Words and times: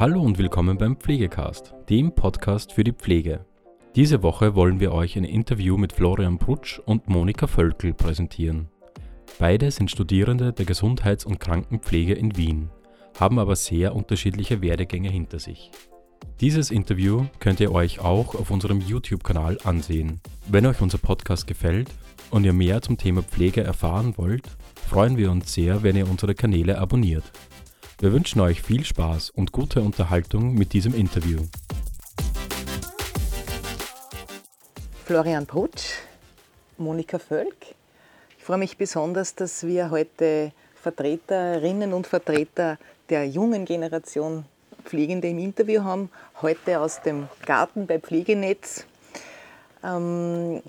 Hallo 0.00 0.22
und 0.22 0.38
willkommen 0.38 0.78
beim 0.78 0.96
Pflegecast, 0.96 1.74
dem 1.88 2.14
Podcast 2.14 2.72
für 2.72 2.84
die 2.84 2.92
Pflege. 2.92 3.44
Diese 3.96 4.22
Woche 4.22 4.54
wollen 4.54 4.78
wir 4.78 4.92
euch 4.92 5.16
ein 5.16 5.24
Interview 5.24 5.76
mit 5.76 5.92
Florian 5.92 6.38
Brutsch 6.38 6.78
und 6.78 7.08
Monika 7.08 7.48
Völkel 7.48 7.94
präsentieren. 7.94 8.68
Beide 9.40 9.72
sind 9.72 9.90
Studierende 9.90 10.52
der 10.52 10.66
Gesundheits- 10.66 11.26
und 11.26 11.40
Krankenpflege 11.40 12.14
in 12.14 12.36
Wien, 12.36 12.70
haben 13.18 13.40
aber 13.40 13.56
sehr 13.56 13.96
unterschiedliche 13.96 14.62
Werdegänge 14.62 15.10
hinter 15.10 15.40
sich. 15.40 15.72
Dieses 16.40 16.70
Interview 16.70 17.26
könnt 17.40 17.58
ihr 17.58 17.72
euch 17.72 17.98
auch 17.98 18.36
auf 18.36 18.52
unserem 18.52 18.80
YouTube-Kanal 18.80 19.58
ansehen. 19.64 20.20
Wenn 20.46 20.66
euch 20.66 20.80
unser 20.80 20.98
Podcast 20.98 21.48
gefällt 21.48 21.88
und 22.30 22.44
ihr 22.44 22.52
mehr 22.52 22.82
zum 22.82 22.98
Thema 22.98 23.24
Pflege 23.24 23.64
erfahren 23.64 24.14
wollt, 24.16 24.44
freuen 24.88 25.16
wir 25.16 25.32
uns 25.32 25.52
sehr, 25.52 25.82
wenn 25.82 25.96
ihr 25.96 26.08
unsere 26.08 26.36
Kanäle 26.36 26.78
abonniert. 26.78 27.24
Wir 28.00 28.12
wünschen 28.12 28.40
euch 28.40 28.62
viel 28.62 28.84
Spaß 28.84 29.30
und 29.30 29.50
gute 29.50 29.80
Unterhaltung 29.80 30.54
mit 30.54 30.72
diesem 30.72 30.94
Interview. 30.94 31.40
Florian 35.04 35.46
Brutsch, 35.46 35.94
Monika 36.76 37.18
Völk. 37.18 37.56
Ich 38.38 38.44
freue 38.44 38.58
mich 38.58 38.76
besonders, 38.76 39.34
dass 39.34 39.66
wir 39.66 39.90
heute 39.90 40.52
Vertreterinnen 40.80 41.92
und 41.92 42.06
Vertreter 42.06 42.78
der 43.08 43.26
jungen 43.26 43.64
Generation 43.64 44.44
Pflegende 44.84 45.26
im 45.26 45.38
Interview 45.38 45.82
haben. 45.82 46.08
Heute 46.40 46.78
aus 46.78 47.02
dem 47.02 47.26
Garten 47.46 47.88
bei 47.88 47.98
Pflegenetz. 47.98 48.84
Ähm, 49.82 50.62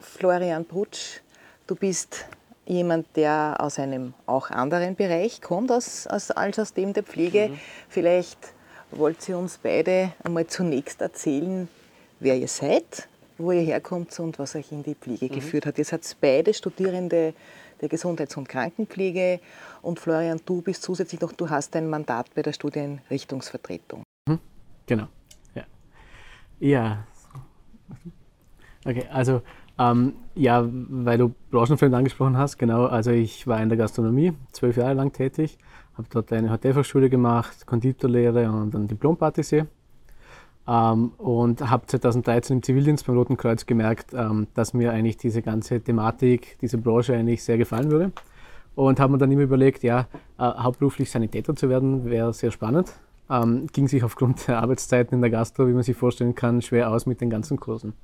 Florian 0.00 0.64
Brutsch, 0.64 1.20
du 1.66 1.74
bist 1.74 2.24
jemand, 2.66 3.06
der 3.16 3.56
aus 3.58 3.78
einem 3.78 4.14
auch 4.26 4.50
anderen 4.50 4.94
Bereich 4.94 5.40
kommt 5.40 5.70
als, 5.70 6.06
als, 6.06 6.30
als 6.30 6.58
aus 6.58 6.74
dem 6.74 6.92
der 6.92 7.02
Pflege. 7.02 7.48
Mhm. 7.48 7.60
Vielleicht 7.88 8.38
wollt 8.90 9.28
ihr 9.28 9.38
uns 9.38 9.58
beide 9.58 10.12
einmal 10.22 10.46
zunächst 10.46 11.00
erzählen, 11.00 11.68
wer 12.20 12.36
ihr 12.36 12.48
seid, 12.48 13.08
wo 13.38 13.52
ihr 13.52 13.62
herkommt 13.62 14.18
und 14.20 14.38
was 14.38 14.54
euch 14.54 14.70
in 14.70 14.82
die 14.82 14.94
Pflege 14.94 15.26
mhm. 15.26 15.32
geführt 15.32 15.66
hat. 15.66 15.78
Ihr 15.78 15.84
seid 15.84 16.02
beide 16.20 16.54
Studierende 16.54 17.34
der 17.80 17.88
Gesundheits- 17.88 18.36
und 18.36 18.48
Krankenpflege 18.48 19.40
und 19.82 19.98
Florian, 19.98 20.40
du 20.46 20.62
bist 20.62 20.82
zusätzlich 20.84 21.20
noch, 21.20 21.32
du 21.32 21.50
hast 21.50 21.74
ein 21.74 21.90
Mandat 21.90 22.32
bei 22.34 22.42
der 22.42 22.52
Studienrichtungsvertretung. 22.52 24.04
Mhm. 24.28 24.38
Genau, 24.86 25.08
ja. 25.54 25.64
Ja, 26.60 27.06
okay, 28.84 29.06
also 29.10 29.42
ähm, 29.78 30.14
ja, 30.34 30.66
weil 30.66 31.18
du 31.18 31.34
Branchenfremd 31.50 31.94
angesprochen 31.94 32.36
hast, 32.36 32.58
genau. 32.58 32.86
Also 32.86 33.10
ich 33.10 33.46
war 33.46 33.60
in 33.62 33.68
der 33.68 33.78
Gastronomie 33.78 34.32
zwölf 34.52 34.76
Jahre 34.76 34.94
lang 34.94 35.12
tätig, 35.12 35.58
habe 35.96 36.08
dort 36.10 36.32
eine 36.32 36.50
Hotelfachschule 36.50 37.08
gemacht, 37.10 37.66
Konditorlehre 37.66 38.50
und 38.50 38.74
ein 38.74 38.88
Diplompatissier. 38.88 39.66
Ähm, 40.66 41.12
und 41.18 41.68
habe 41.68 41.86
2013 41.86 42.58
im 42.58 42.62
Zivildienst 42.62 43.06
beim 43.06 43.16
Roten 43.16 43.36
Kreuz 43.36 43.66
gemerkt, 43.66 44.14
ähm, 44.14 44.46
dass 44.54 44.74
mir 44.74 44.92
eigentlich 44.92 45.16
diese 45.16 45.42
ganze 45.42 45.80
Thematik, 45.80 46.56
diese 46.60 46.78
Branche 46.78 47.14
eigentlich 47.14 47.42
sehr 47.42 47.58
gefallen 47.58 47.90
würde. 47.90 48.12
Und 48.74 49.00
habe 49.00 49.12
mir 49.12 49.18
dann 49.18 49.32
immer 49.32 49.42
überlegt, 49.42 49.82
ja, 49.82 50.06
äh, 50.38 50.42
hauptberuflich 50.42 51.10
Sanitäter 51.10 51.56
zu 51.56 51.68
werden, 51.68 52.04
wäre 52.04 52.32
sehr 52.32 52.52
spannend. 52.52 52.92
Ähm, 53.28 53.66
ging 53.72 53.88
sich 53.88 54.04
aufgrund 54.04 54.46
der 54.48 54.62
Arbeitszeiten 54.62 55.14
in 55.16 55.20
der 55.20 55.30
Gastro, 55.30 55.66
wie 55.66 55.72
man 55.72 55.82
sich 55.82 55.96
vorstellen 55.96 56.34
kann, 56.34 56.62
schwer 56.62 56.90
aus 56.90 57.06
mit 57.06 57.20
den 57.20 57.28
ganzen 57.28 57.58
Kursen. 57.58 57.94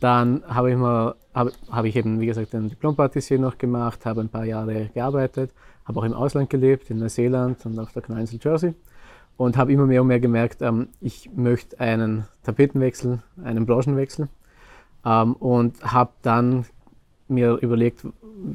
Dann 0.00 0.42
habe 0.46 0.70
ich, 0.72 0.76
hab, 0.76 1.52
hab 1.70 1.84
ich 1.84 1.96
eben, 1.96 2.20
wie 2.20 2.26
gesagt, 2.26 2.54
ein 2.54 2.68
Diplompatissier 2.68 3.38
noch 3.38 3.56
gemacht, 3.56 4.04
habe 4.04 4.20
ein 4.20 4.28
paar 4.28 4.44
Jahre 4.44 4.90
gearbeitet, 4.92 5.52
habe 5.86 6.00
auch 6.00 6.04
im 6.04 6.12
Ausland 6.12 6.50
gelebt, 6.50 6.90
in 6.90 6.98
Neuseeland 6.98 7.64
und 7.64 7.78
auf 7.78 7.92
der 7.92 8.02
Kneinsel 8.02 8.38
Jersey. 8.42 8.74
Und 9.38 9.56
habe 9.56 9.72
immer 9.72 9.86
mehr 9.86 10.00
und 10.00 10.08
mehr 10.08 10.20
gemerkt, 10.20 10.62
ähm, 10.62 10.88
ich 11.00 11.30
möchte 11.34 11.78
einen 11.78 12.26
Tapetenwechsel, 12.42 13.22
einen 13.42 13.66
Branchenwechsel. 13.66 14.28
Ähm, 15.04 15.34
und 15.34 15.82
habe 15.82 16.12
dann 16.22 16.64
mir 17.28 17.58
überlegt, 17.60 18.06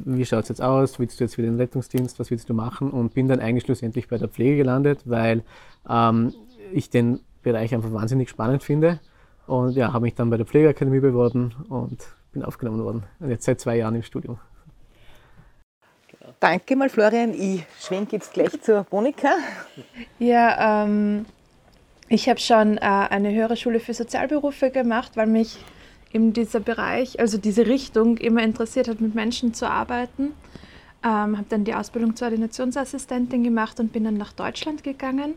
wie 0.06 0.26
schaut 0.26 0.44
es 0.44 0.50
jetzt 0.50 0.62
aus, 0.62 1.00
willst 1.00 1.20
du 1.20 1.24
jetzt 1.24 1.38
wieder 1.38 1.50
den 1.50 1.58
Rettungsdienst, 1.58 2.20
was 2.20 2.32
willst 2.32 2.50
du 2.50 2.54
machen? 2.54 2.92
Und 2.92 3.14
bin 3.14 3.28
dann 3.28 3.40
eigentlich 3.40 3.66
schlussendlich 3.66 4.08
bei 4.08 4.18
der 4.18 4.28
Pflege 4.28 4.58
gelandet, 4.58 5.02
weil 5.06 5.44
ähm, 5.90 6.34
ich 6.72 6.90
den 6.90 7.20
Bereich 7.44 7.74
einfach 7.74 7.92
wahnsinnig 7.92 8.30
spannend 8.30 8.64
finde 8.64 9.00
und 9.52 9.76
ja, 9.76 9.92
habe 9.92 10.04
mich 10.04 10.16
dann 10.16 10.30
bei 10.30 10.38
der 10.38 10.46
Pflegeakademie 10.46 11.02
beworben 11.02 11.54
und 11.68 12.00
bin 12.32 12.42
aufgenommen 12.42 12.84
worden. 12.84 13.04
Und 13.20 13.30
jetzt 13.30 13.44
seit 13.44 13.60
zwei 13.60 13.76
Jahren 13.76 13.96
im 13.96 14.04
Studium. 14.04 14.40
Danke 16.40 16.78
mal, 16.78 16.88
Florian. 16.88 17.34
Ich 17.34 17.66
schwenke 17.80 18.16
jetzt 18.16 18.32
gleich 18.32 18.62
zur 18.62 18.86
Monika. 18.90 19.36
Ja, 20.20 20.86
ähm, 20.86 21.26
ich 22.08 22.30
habe 22.30 22.40
schon 22.40 22.78
äh, 22.78 22.80
eine 22.80 23.34
höhere 23.34 23.58
Schule 23.58 23.82
für 23.82 23.94
Sozialberufe 23.94 24.72
gemacht, 24.72 25.12
weil 25.16 25.28
mich 25.28 25.58
eben 26.14 26.32
dieser 26.32 26.62
Bereich, 26.62 27.20
also 27.20 27.38
diese 27.38 27.68
Richtung 27.68 28.18
immer 28.18 28.44
interessiert 28.44 28.88
hat, 28.88 29.02
mit 29.02 29.16
Menschen 29.16 29.54
zu 29.54 29.70
arbeiten. 29.70 30.32
Ähm, 31.04 31.38
habe 31.38 31.46
dann 31.50 31.66
die 31.66 31.74
Ausbildung 31.74 32.16
zur 32.16 32.28
Ordinationsassistentin 32.28 33.44
gemacht 33.44 33.82
und 33.82 33.92
bin 33.92 34.06
dann 34.06 34.16
nach 34.16 34.32
Deutschland 34.32 34.84
gegangen 34.84 35.34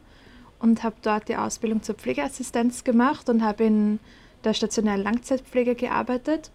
und 0.64 0.82
habe 0.82 0.96
dort 1.02 1.28
die 1.28 1.36
Ausbildung 1.36 1.82
zur 1.82 1.94
Pflegeassistenz 1.94 2.84
gemacht 2.84 3.28
und 3.28 3.44
habe 3.44 3.64
in 3.64 4.00
der 4.44 4.54
stationären 4.54 5.02
Langzeitpflege 5.02 5.74
gearbeitet. 5.74 6.50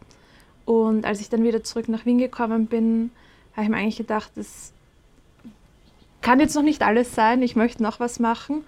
Und 0.66 1.06
als 1.06 1.22
ich 1.22 1.30
dann 1.30 1.44
wieder 1.44 1.64
zurück 1.64 1.88
nach 1.90 2.08
Wien 2.08 2.18
gekommen 2.18 2.66
bin, 2.66 3.12
habe 3.54 3.66
ich 3.66 3.70
mir 3.70 3.78
eigentlich 3.78 3.98
gedacht, 3.98 4.32
das 4.34 4.74
kann 6.22 6.40
jetzt 6.40 6.56
noch 6.56 6.64
nicht 6.64 6.82
alles 6.82 7.14
sein, 7.14 7.44
ich 7.44 7.56
möchte 7.56 7.84
noch 7.84 8.00
was 8.00 8.20
machen 8.20 8.64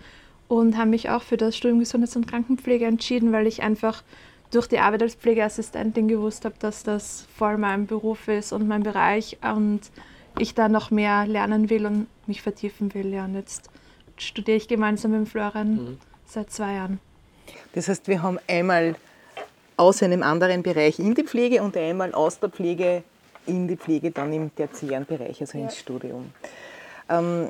und 0.48 0.78
habe 0.78 0.92
mich 0.92 1.10
auch 1.10 1.24
für 1.24 1.38
das 1.38 1.58
Studium 1.58 1.80
Gesundheits- 1.80 2.16
und 2.16 2.28
Krankenpflege 2.28 2.86
entschieden, 2.86 3.32
weil 3.32 3.48
ich 3.48 3.64
einfach 3.64 4.04
durch 4.52 4.68
die 4.68 4.78
Arbeit 4.78 5.02
als 5.02 5.16
Pflegeassistentin 5.16 6.08
gewusst 6.08 6.46
habe, 6.46 6.56
dass 6.60 6.84
das 6.84 7.26
voll 7.36 7.58
mein 7.58 7.88
Beruf 7.88 8.28
ist 8.28 8.54
und 8.54 8.68
mein 8.68 8.84
Bereich 8.84 9.40
und 9.42 9.82
ich 10.38 10.54
da 10.54 10.70
noch 10.70 10.92
mehr 10.92 11.26
lernen 11.26 11.72
will 11.72 11.88
und 11.88 12.06
mich 12.28 12.44
vertiefen 12.44 12.94
will. 12.94 13.12
Ja, 13.12 13.26
und 13.26 13.34
jetzt 13.34 13.72
studiere 14.24 14.58
ich 14.58 14.68
gemeinsam 14.68 15.12
mit 15.12 15.30
Florian 15.30 15.76
mhm. 15.76 15.98
seit 16.26 16.52
zwei 16.52 16.76
Jahren. 16.76 17.00
Das 17.74 17.88
heißt, 17.88 18.08
wir 18.08 18.22
haben 18.22 18.40
einmal 18.48 18.96
aus 19.78 20.04
einem 20.04 20.24
anderen 20.24 20.64
Bereich 20.64 21.00
in 21.00 21.16
die 21.16 21.24
Pflege 21.24 21.62
und 21.64 21.76
einmal 21.76 22.14
aus 22.14 22.40
der 22.40 22.50
Pflege 22.50 23.04
in 23.48 23.68
die 23.68 23.78
Pflege, 23.78 24.12
dann 24.12 24.32
im 24.32 24.54
tertiären 24.56 25.06
Bereich, 25.06 25.42
also 25.42 25.58
ja. 25.58 25.64
ins 25.64 25.78
Studium. 25.78 26.32
Ähm, 27.10 27.50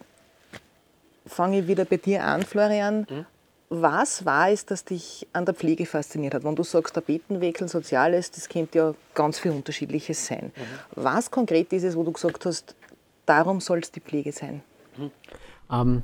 fange 1.25 1.59
ich 1.59 1.67
wieder 1.67 1.85
bei 1.85 1.97
dir 1.97 2.23
an, 2.23 2.43
Florian. 2.43 3.05
Mhm. 3.09 3.25
Was 3.69 4.25
war 4.25 4.49
es, 4.49 4.65
das 4.65 4.83
dich 4.83 5.27
an 5.31 5.45
der 5.45 5.53
Pflege 5.53 5.85
fasziniert 5.85 6.33
hat? 6.33 6.43
Wenn 6.43 6.55
du 6.55 6.63
sagst, 6.63 6.93
Tapetenwechsel, 6.93 7.69
Soziales, 7.69 8.29
das 8.31 8.49
könnte 8.49 8.77
ja 8.77 8.93
ganz 9.13 9.39
viel 9.39 9.51
Unterschiedliches 9.51 10.25
sein. 10.25 10.51
Mhm. 10.55 10.61
Was 11.03 11.31
konkret 11.31 11.71
ist 11.71 11.83
es, 11.83 11.95
wo 11.95 12.03
du 12.03 12.11
gesagt 12.11 12.45
hast, 12.45 12.75
darum 13.25 13.61
soll 13.61 13.79
es 13.79 13.91
die 13.91 14.01
Pflege 14.01 14.31
sein? 14.31 14.61
Mhm. 14.97 15.11
Ähm, 15.71 16.03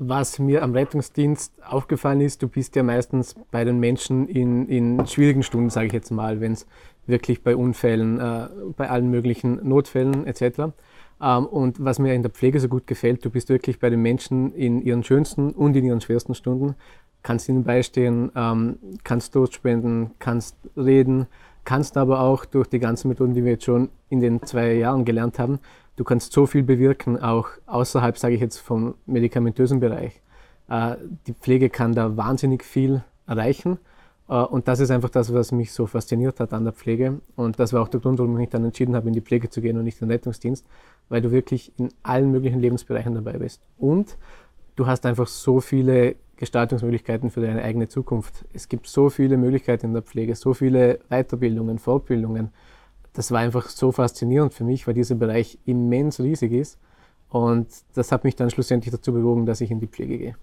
was 0.00 0.38
mir 0.38 0.62
am 0.62 0.72
Rettungsdienst 0.72 1.52
aufgefallen 1.64 2.20
ist, 2.20 2.40
du 2.42 2.48
bist 2.48 2.76
ja 2.76 2.84
meistens 2.84 3.34
bei 3.50 3.64
den 3.64 3.80
Menschen 3.80 4.28
in, 4.28 4.68
in 4.68 5.04
schwierigen 5.06 5.42
Stunden, 5.42 5.70
sage 5.70 5.88
ich 5.88 5.92
jetzt 5.92 6.10
mal, 6.10 6.40
wenn 6.40 6.52
es 6.52 6.66
wirklich 7.06 7.42
bei 7.42 7.56
Unfällen, 7.56 8.20
äh, 8.20 8.48
bei 8.76 8.88
allen 8.88 9.10
möglichen 9.10 9.66
Notfällen 9.68 10.24
etc. 10.26 10.72
Ähm, 11.20 11.46
und 11.46 11.84
was 11.84 11.98
mir 11.98 12.14
in 12.14 12.22
der 12.22 12.30
Pflege 12.30 12.60
so 12.60 12.68
gut 12.68 12.86
gefällt, 12.86 13.24
du 13.24 13.30
bist 13.30 13.48
wirklich 13.48 13.80
bei 13.80 13.90
den 13.90 14.00
Menschen 14.00 14.54
in 14.54 14.80
ihren 14.80 15.02
schönsten 15.02 15.50
und 15.50 15.74
in 15.74 15.84
ihren 15.84 16.00
schwersten 16.00 16.34
Stunden, 16.34 16.76
kannst 17.24 17.48
ihnen 17.48 17.64
beistehen, 17.64 18.30
ähm, 18.36 18.78
kannst 19.02 19.36
spenden, 19.52 20.12
kannst 20.20 20.56
reden, 20.76 21.26
kannst 21.64 21.96
aber 21.96 22.20
auch 22.20 22.44
durch 22.44 22.68
die 22.68 22.78
ganzen 22.78 23.08
Methoden, 23.08 23.34
die 23.34 23.44
wir 23.44 23.52
jetzt 23.52 23.64
schon 23.64 23.88
in 24.10 24.20
den 24.20 24.42
zwei 24.42 24.74
Jahren 24.74 25.04
gelernt 25.04 25.40
haben, 25.40 25.58
du 25.98 26.04
kannst 26.04 26.32
so 26.32 26.46
viel 26.46 26.62
bewirken, 26.62 27.18
auch 27.20 27.48
außerhalb, 27.66 28.16
sage 28.16 28.34
ich 28.34 28.40
jetzt, 28.40 28.58
vom 28.58 28.94
medikamentösen 29.06 29.80
Bereich. 29.80 30.22
Äh, 30.68 30.96
die 31.26 31.34
Pflege 31.34 31.70
kann 31.70 31.92
da 31.92 32.16
wahnsinnig 32.16 32.64
viel 32.64 33.02
erreichen. 33.26 33.78
Äh, 34.28 34.34
und 34.34 34.68
das 34.68 34.78
ist 34.78 34.92
einfach 34.92 35.10
das, 35.10 35.34
was 35.34 35.50
mich 35.50 35.72
so 35.72 35.86
fasziniert 35.86 36.38
hat 36.38 36.52
an 36.52 36.62
der 36.62 36.72
Pflege. 36.72 37.20
Und 37.34 37.58
das 37.58 37.72
war 37.72 37.82
auch 37.82 37.88
der 37.88 37.98
Grund, 37.98 38.20
warum 38.20 38.34
ich 38.34 38.38
mich 38.38 38.50
dann 38.50 38.64
entschieden 38.64 38.94
habe, 38.94 39.08
in 39.08 39.12
die 39.14 39.20
Pflege 39.20 39.50
zu 39.50 39.60
gehen 39.60 39.76
und 39.76 39.84
nicht 39.84 40.00
in 40.00 40.06
den 40.06 40.12
Rettungsdienst, 40.12 40.64
weil 41.08 41.20
du 41.20 41.32
wirklich 41.32 41.72
in 41.78 41.88
allen 42.04 42.30
möglichen 42.30 42.60
Lebensbereichen 42.60 43.14
dabei 43.14 43.38
bist. 43.38 43.60
Und 43.76 44.16
du 44.76 44.86
hast 44.86 45.04
einfach 45.04 45.26
so 45.26 45.60
viele 45.60 46.14
Gestaltungsmöglichkeiten 46.36 47.30
für 47.30 47.40
deine 47.40 47.64
eigene 47.64 47.88
Zukunft. 47.88 48.44
Es 48.52 48.68
gibt 48.68 48.86
so 48.86 49.10
viele 49.10 49.36
Möglichkeiten 49.36 49.86
in 49.86 49.94
der 49.94 50.02
Pflege, 50.02 50.36
so 50.36 50.54
viele 50.54 51.00
Weiterbildungen, 51.08 51.80
Fortbildungen 51.80 52.50
das 53.18 53.32
war 53.32 53.40
einfach 53.40 53.68
so 53.68 53.90
faszinierend 53.90 54.54
für 54.54 54.62
mich, 54.62 54.86
weil 54.86 54.94
dieser 54.94 55.16
Bereich 55.16 55.58
immens 55.66 56.20
riesig 56.20 56.52
ist. 56.52 56.78
Und 57.30 57.66
das 57.94 58.12
hat 58.12 58.22
mich 58.22 58.36
dann 58.36 58.48
schlussendlich 58.48 58.92
dazu 58.92 59.12
bewogen, 59.12 59.44
dass 59.44 59.60
ich 59.60 59.72
in 59.72 59.80
die 59.80 59.88
Pflege 59.88 60.18
gehe. 60.18 60.36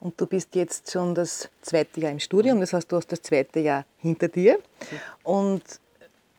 Und 0.00 0.20
du 0.20 0.26
bist 0.26 0.56
jetzt 0.56 0.90
schon 0.90 1.14
das 1.14 1.48
zweite 1.60 2.00
Jahr 2.00 2.10
im 2.10 2.18
Studium, 2.18 2.58
das 2.58 2.72
heißt, 2.72 2.90
du 2.90 2.96
hast 2.96 3.12
das 3.12 3.22
zweite 3.22 3.60
Jahr 3.60 3.84
hinter 3.98 4.26
dir. 4.26 4.58
Und 5.22 5.62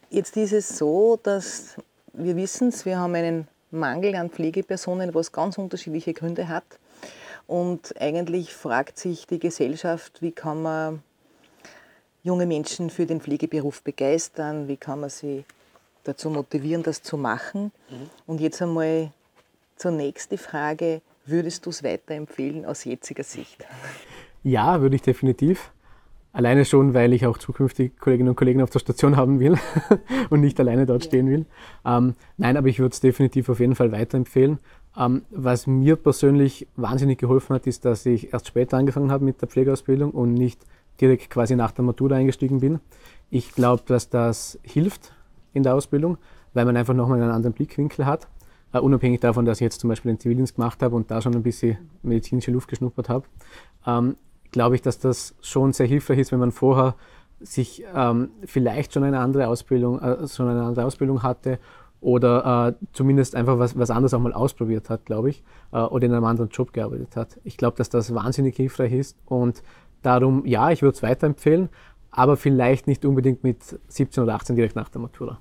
jetzt 0.09 0.35
ist 0.35 0.51
es 0.51 0.77
so, 0.77 1.17
dass 1.23 1.77
wir 2.11 2.35
wissen 2.35 2.73
wir 2.83 2.99
haben 2.99 3.15
einen 3.15 3.47
Mangel 3.71 4.15
an 4.15 4.29
Pflegepersonen, 4.29 5.15
was 5.15 5.31
ganz 5.31 5.57
unterschiedliche 5.57 6.13
Gründe 6.13 6.49
hat. 6.49 6.65
Und 7.47 7.95
eigentlich 7.97 8.53
fragt 8.53 8.99
sich 8.99 9.25
die 9.25 9.39
Gesellschaft, 9.39 10.21
wie 10.21 10.33
kann 10.33 10.61
man 10.61 11.01
junge 12.23 12.45
Menschen 12.45 12.89
für 12.89 13.05
den 13.05 13.21
Pflegeberuf 13.21 13.83
begeistern, 13.83 14.67
wie 14.67 14.77
kann 14.77 15.01
man 15.01 15.09
sie 15.09 15.43
dazu 16.03 16.29
motivieren, 16.29 16.83
das 16.83 17.03
zu 17.03 17.17
machen. 17.17 17.71
Mhm. 17.89 18.09
Und 18.25 18.41
jetzt 18.41 18.61
einmal 18.61 19.11
zunächst 19.75 20.31
die 20.31 20.37
Frage, 20.37 21.01
würdest 21.25 21.65
du 21.65 21.69
es 21.69 21.83
weiterempfehlen 21.83 22.65
aus 22.65 22.85
jetziger 22.85 23.23
Sicht? 23.23 23.65
Ja, 24.43 24.81
würde 24.81 24.95
ich 24.95 25.01
definitiv. 25.01 25.71
Alleine 26.31 26.65
schon, 26.65 26.95
weil 26.95 27.13
ich 27.13 27.27
auch 27.27 27.37
zukünftig 27.37 27.99
Kolleginnen 27.99 28.29
und 28.29 28.35
Kollegen 28.35 28.61
auf 28.61 28.71
der 28.71 28.79
Station 28.79 29.15
haben 29.15 29.39
will 29.39 29.55
und 30.31 30.41
nicht 30.41 30.59
alleine 30.59 30.85
dort 30.85 31.03
ja. 31.03 31.09
stehen 31.09 31.29
will. 31.29 31.45
Ähm, 31.85 32.15
nein, 32.37 32.57
aber 32.57 32.67
ich 32.67 32.79
würde 32.79 32.93
es 32.93 33.01
definitiv 33.01 33.49
auf 33.49 33.59
jeden 33.59 33.75
Fall 33.75 33.91
weiterempfehlen. 33.91 34.59
Ähm, 34.97 35.23
was 35.29 35.67
mir 35.67 35.95
persönlich 35.95 36.67
wahnsinnig 36.75 37.19
geholfen 37.19 37.53
hat, 37.53 37.67
ist, 37.67 37.85
dass 37.85 38.05
ich 38.05 38.33
erst 38.33 38.47
später 38.47 38.77
angefangen 38.77 39.11
habe 39.11 39.25
mit 39.25 39.41
der 39.41 39.47
Pflegeausbildung 39.47 40.11
und 40.11 40.33
nicht 40.33 40.59
direkt 41.01 41.29
quasi 41.29 41.55
nach 41.55 41.71
der 41.71 41.83
Matura 41.83 42.15
eingestiegen 42.15 42.59
bin. 42.59 42.79
Ich 43.29 43.53
glaube, 43.53 43.83
dass 43.85 44.09
das 44.09 44.59
hilft 44.63 45.13
in 45.53 45.63
der 45.63 45.75
Ausbildung, 45.75 46.17
weil 46.53 46.65
man 46.65 46.77
einfach 46.77 46.93
nochmal 46.93 47.21
einen 47.21 47.31
anderen 47.31 47.53
Blickwinkel 47.53 48.05
hat. 48.05 48.27
Uh, 48.75 48.79
unabhängig 48.79 49.19
davon, 49.19 49.45
dass 49.45 49.59
ich 49.59 49.65
jetzt 49.65 49.79
zum 49.79 49.89
Beispiel 49.89 50.11
den 50.11 50.19
Zivildienst 50.19 50.55
gemacht 50.55 50.81
habe 50.81 50.95
und 50.95 51.11
da 51.11 51.21
schon 51.21 51.35
ein 51.35 51.43
bisschen 51.43 51.77
medizinische 52.01 52.49
Luft 52.49 52.67
geschnuppert 52.67 53.07
habe. 53.07 53.25
Ähm, 53.85 54.15
glaube 54.51 54.75
ich, 54.75 54.81
dass 54.81 54.97
das 54.97 55.35
schon 55.41 55.73
sehr 55.73 55.85
hilfreich 55.85 56.17
ist, 56.19 56.31
wenn 56.31 56.39
man 56.39 56.51
vorher 56.51 56.95
sich 57.39 57.83
ähm, 57.93 58.29
vielleicht 58.45 58.93
schon 58.93 59.03
eine 59.03 59.19
andere 59.19 59.47
Ausbildung, 59.47 59.99
äh, 59.99 60.27
schon 60.27 60.47
eine 60.47 60.63
andere 60.63 60.85
Ausbildung 60.85 61.21
hatte 61.21 61.59
oder 61.99 62.67
äh, 62.69 62.85
zumindest 62.93 63.35
einfach 63.35 63.59
was, 63.59 63.77
was 63.77 63.89
anderes 63.89 64.13
auch 64.13 64.19
mal 64.19 64.33
ausprobiert 64.33 64.89
hat, 64.89 65.05
glaube 65.05 65.29
ich, 65.29 65.43
äh, 65.71 65.79
oder 65.79 66.05
in 66.05 66.13
einem 66.13 66.25
anderen 66.25 66.49
Job 66.49 66.73
gearbeitet 66.73 67.15
hat. 67.15 67.39
Ich 67.43 67.57
glaube, 67.57 67.77
dass 67.77 67.89
das 67.89 68.13
wahnsinnig 68.13 68.55
hilfreich 68.55 68.93
ist 68.93 69.17
und 69.25 69.61
darum, 70.05 70.45
ja, 70.45 70.71
ich 70.71 70.81
würde 70.81 70.95
es 70.95 71.03
weiterempfehlen, 71.03 71.69
aber 72.11 72.37
vielleicht 72.37 72.87
nicht 72.87 73.05
unbedingt 73.05 73.43
mit 73.43 73.57
17 73.87 74.23
oder 74.23 74.35
18 74.35 74.55
direkt 74.55 74.75
nach 74.75 74.89
der 74.89 75.01
Matura. 75.01 75.39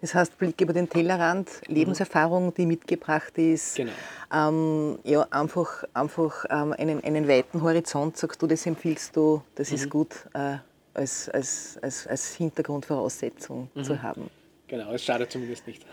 Das 0.00 0.14
heißt, 0.14 0.38
Blick 0.38 0.60
über 0.60 0.72
den 0.72 0.88
Tellerrand, 0.88 1.48
Lebenserfahrung, 1.66 2.52
die 2.54 2.66
mitgebracht 2.66 3.36
ist, 3.38 3.76
genau. 3.76 3.92
ähm, 4.32 4.98
ja, 5.04 5.26
einfach, 5.30 5.84
einfach 5.94 6.44
ähm, 6.50 6.74
einen, 6.76 7.02
einen 7.02 7.26
weiten 7.26 7.62
Horizont, 7.62 8.16
sagst 8.16 8.40
du, 8.42 8.46
das 8.46 8.66
empfiehlst 8.66 9.16
du, 9.16 9.42
das 9.54 9.70
mhm. 9.70 9.74
ist 9.76 9.90
gut 9.90 10.14
äh, 10.34 10.58
als, 10.92 11.28
als, 11.30 11.78
als, 11.82 12.06
als 12.06 12.34
Hintergrundvoraussetzung 12.34 13.68
mhm. 13.74 13.84
zu 13.84 14.02
haben. 14.02 14.30
Genau, 14.68 14.92
es 14.92 15.02
schadet 15.02 15.30
zumindest 15.30 15.66
nicht. 15.66 15.86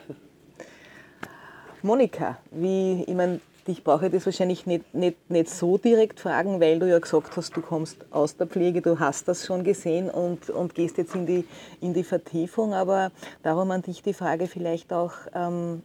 Monika, 1.81 2.37
wie, 2.51 3.03
ich 3.03 3.15
meine, 3.15 3.39
dich 3.67 3.83
brauche 3.83 4.07
ich 4.07 4.11
das 4.11 4.25
wahrscheinlich 4.25 4.65
nicht, 4.65 4.93
nicht, 4.93 5.29
nicht 5.29 5.49
so 5.49 5.77
direkt 5.77 6.19
fragen, 6.19 6.59
weil 6.59 6.79
du 6.79 6.89
ja 6.89 6.99
gesagt 6.99 7.35
hast, 7.37 7.55
du 7.55 7.61
kommst 7.61 8.05
aus 8.11 8.37
der 8.37 8.47
Pflege, 8.47 8.81
du 8.81 8.99
hast 8.99 9.27
das 9.27 9.45
schon 9.45 9.63
gesehen 9.63 10.09
und, 10.09 10.49
und 10.49 10.75
gehst 10.75 10.97
jetzt 10.97 11.15
in 11.15 11.25
die, 11.25 11.45
in 11.81 11.93
die 11.93 12.03
Vertiefung. 12.03 12.73
Aber 12.73 13.11
darum 13.41 13.71
an 13.71 13.81
dich 13.81 14.03
die 14.03 14.13
Frage 14.13 14.47
vielleicht 14.47 14.91
auch, 14.91 15.13
ähm, 15.33 15.81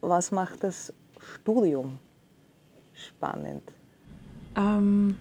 was 0.00 0.32
macht 0.32 0.64
das 0.64 0.92
Studium 1.18 1.98
spannend? 2.92 3.62
Ähm, 4.56 5.16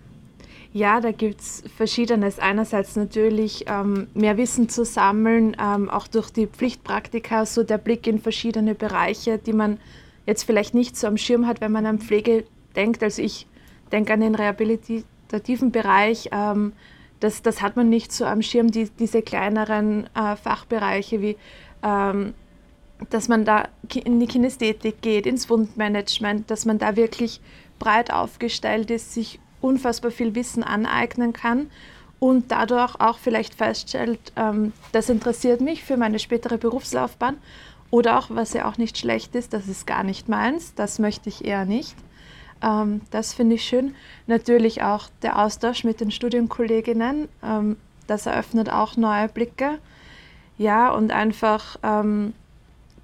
ja, 0.74 1.00
da 1.00 1.12
gibt 1.12 1.40
es 1.40 1.64
Verschiedenes. 1.78 2.40
Einerseits 2.40 2.96
natürlich 2.96 3.66
ähm, 3.68 4.08
mehr 4.14 4.38
Wissen 4.38 4.70
zu 4.70 4.86
sammeln, 4.86 5.56
ähm, 5.62 5.90
auch 5.90 6.08
durch 6.08 6.32
die 6.32 6.48
Pflichtpraktika, 6.48 7.46
so 7.46 7.64
der 7.64 7.78
Blick 7.78 8.08
in 8.08 8.20
verschiedene 8.20 8.74
Bereiche, 8.74 9.38
die 9.38 9.54
man 9.54 9.80
jetzt 10.26 10.44
vielleicht 10.44 10.74
nicht 10.74 10.96
so 10.98 11.08
am 11.08 11.18
Schirm 11.18 11.48
hat, 11.48 11.62
wenn 11.62 11.72
man 11.72 11.86
an 11.86 12.00
Pflege 12.00 12.46
denkt. 12.76 13.04
Also 13.04 13.22
ich 13.22 13.48
denke 13.92 14.14
an 14.14 14.22
den 14.22 14.36
rehabilitativen 14.36 15.72
Bereich. 15.72 16.30
Ähm, 16.32 16.74
das, 17.20 17.42
das 17.42 17.62
hat 17.62 17.76
man 17.76 17.90
nicht 17.90 18.12
so 18.12 18.26
am 18.26 18.42
Schirm, 18.42 18.72
die, 18.72 18.90
diese 19.00 19.22
kleineren 19.22 20.10
äh, 20.16 20.36
Fachbereiche 20.36 21.22
wie 21.22 21.38
ähm, 21.84 22.34
dass 23.10 23.28
man 23.28 23.46
da 23.46 23.68
in 23.94 24.20
die 24.20 24.28
Kinästhetik 24.28 25.02
geht, 25.02 25.26
ins 25.26 25.50
Wundmanagement, 25.50 26.50
dass 26.50 26.66
man 26.66 26.80
da 26.80 26.96
wirklich 26.96 27.42
breit 27.80 28.12
aufgestellt 28.12 28.92
ist, 28.92 29.14
sich 29.14 29.40
unfassbar 29.62 30.12
viel 30.12 30.36
Wissen 30.36 30.64
aneignen 30.64 31.34
kann 31.34 31.70
und 32.20 32.52
dadurch 32.52 32.96
auch 33.00 33.18
vielleicht 33.18 33.56
feststellt, 33.56 34.20
ähm, 34.36 34.74
das 34.92 35.10
interessiert 35.10 35.62
mich 35.62 35.84
für 35.84 35.98
meine 35.98 36.20
spätere 36.20 36.58
Berufslaufbahn 36.58 37.38
oder 37.94 38.18
auch, 38.18 38.32
was 38.32 38.54
ja 38.54 38.68
auch 38.68 38.80
nicht 38.80 38.98
schlecht 38.98 39.36
ist, 39.36 39.54
das 39.54 39.68
ist 39.68 39.86
gar 39.86 40.04
nicht 40.04 40.28
meins, 40.28 40.74
das 40.74 40.98
möchte 40.98 41.30
ich 41.30 41.46
eher 41.46 41.64
nicht. 41.64 41.96
Ähm, 42.64 43.02
das 43.12 43.34
finde 43.34 43.54
ich 43.54 43.66
schön. 43.66 43.94
Natürlich 44.26 44.82
auch 44.82 45.10
der 45.22 45.38
Austausch 45.38 45.84
mit 45.84 46.02
den 46.02 46.10
Studienkolleginnen, 46.10 47.30
ähm, 47.44 47.78
das 48.08 48.26
eröffnet 48.26 48.72
auch 48.72 48.98
neue 48.98 49.30
Blicke. 49.30 49.78
Ja, 50.58 50.90
und 50.90 51.12
einfach 51.12 51.78
ähm, 51.84 52.34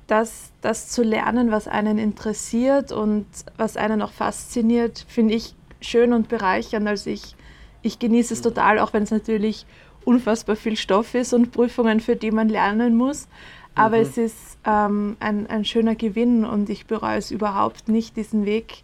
das, 0.07 0.49
das 0.61 0.89
zu 0.89 1.03
lernen, 1.03 1.51
was 1.51 1.67
einen 1.67 1.99
interessiert 1.99 2.91
und 2.91 3.27
was 3.57 3.77
einen 3.77 4.01
auch 4.01 4.11
fasziniert, 4.11 5.05
finde 5.07 5.35
ich 5.35 5.53
schön 5.81 6.13
und 6.13 6.29
bereichernd. 6.29 6.87
Also 6.87 7.11
ich, 7.11 7.35
ich 7.83 7.99
genieße 7.99 8.33
es 8.33 8.41
total, 8.41 8.79
auch 8.79 8.91
wenn 8.93 9.03
es 9.03 9.11
natürlich 9.11 9.67
unfassbar 10.03 10.55
viel 10.55 10.77
Stoff 10.77 11.13
ist 11.13 11.31
und 11.33 11.51
Prüfungen, 11.51 11.99
für 11.99 12.15
die 12.15 12.31
man 12.31 12.49
lernen 12.49 12.97
muss. 12.97 13.27
Aber 13.75 13.97
mhm. 13.97 14.03
es 14.03 14.17
ist 14.17 14.57
ähm, 14.65 15.17
ein, 15.19 15.47
ein 15.47 15.65
schöner 15.65 15.95
Gewinn 15.95 16.45
und 16.45 16.69
ich 16.69 16.85
bereue 16.85 17.17
es 17.17 17.31
überhaupt 17.31 17.87
nicht, 17.87 18.17
diesen 18.17 18.45
Weg 18.45 18.83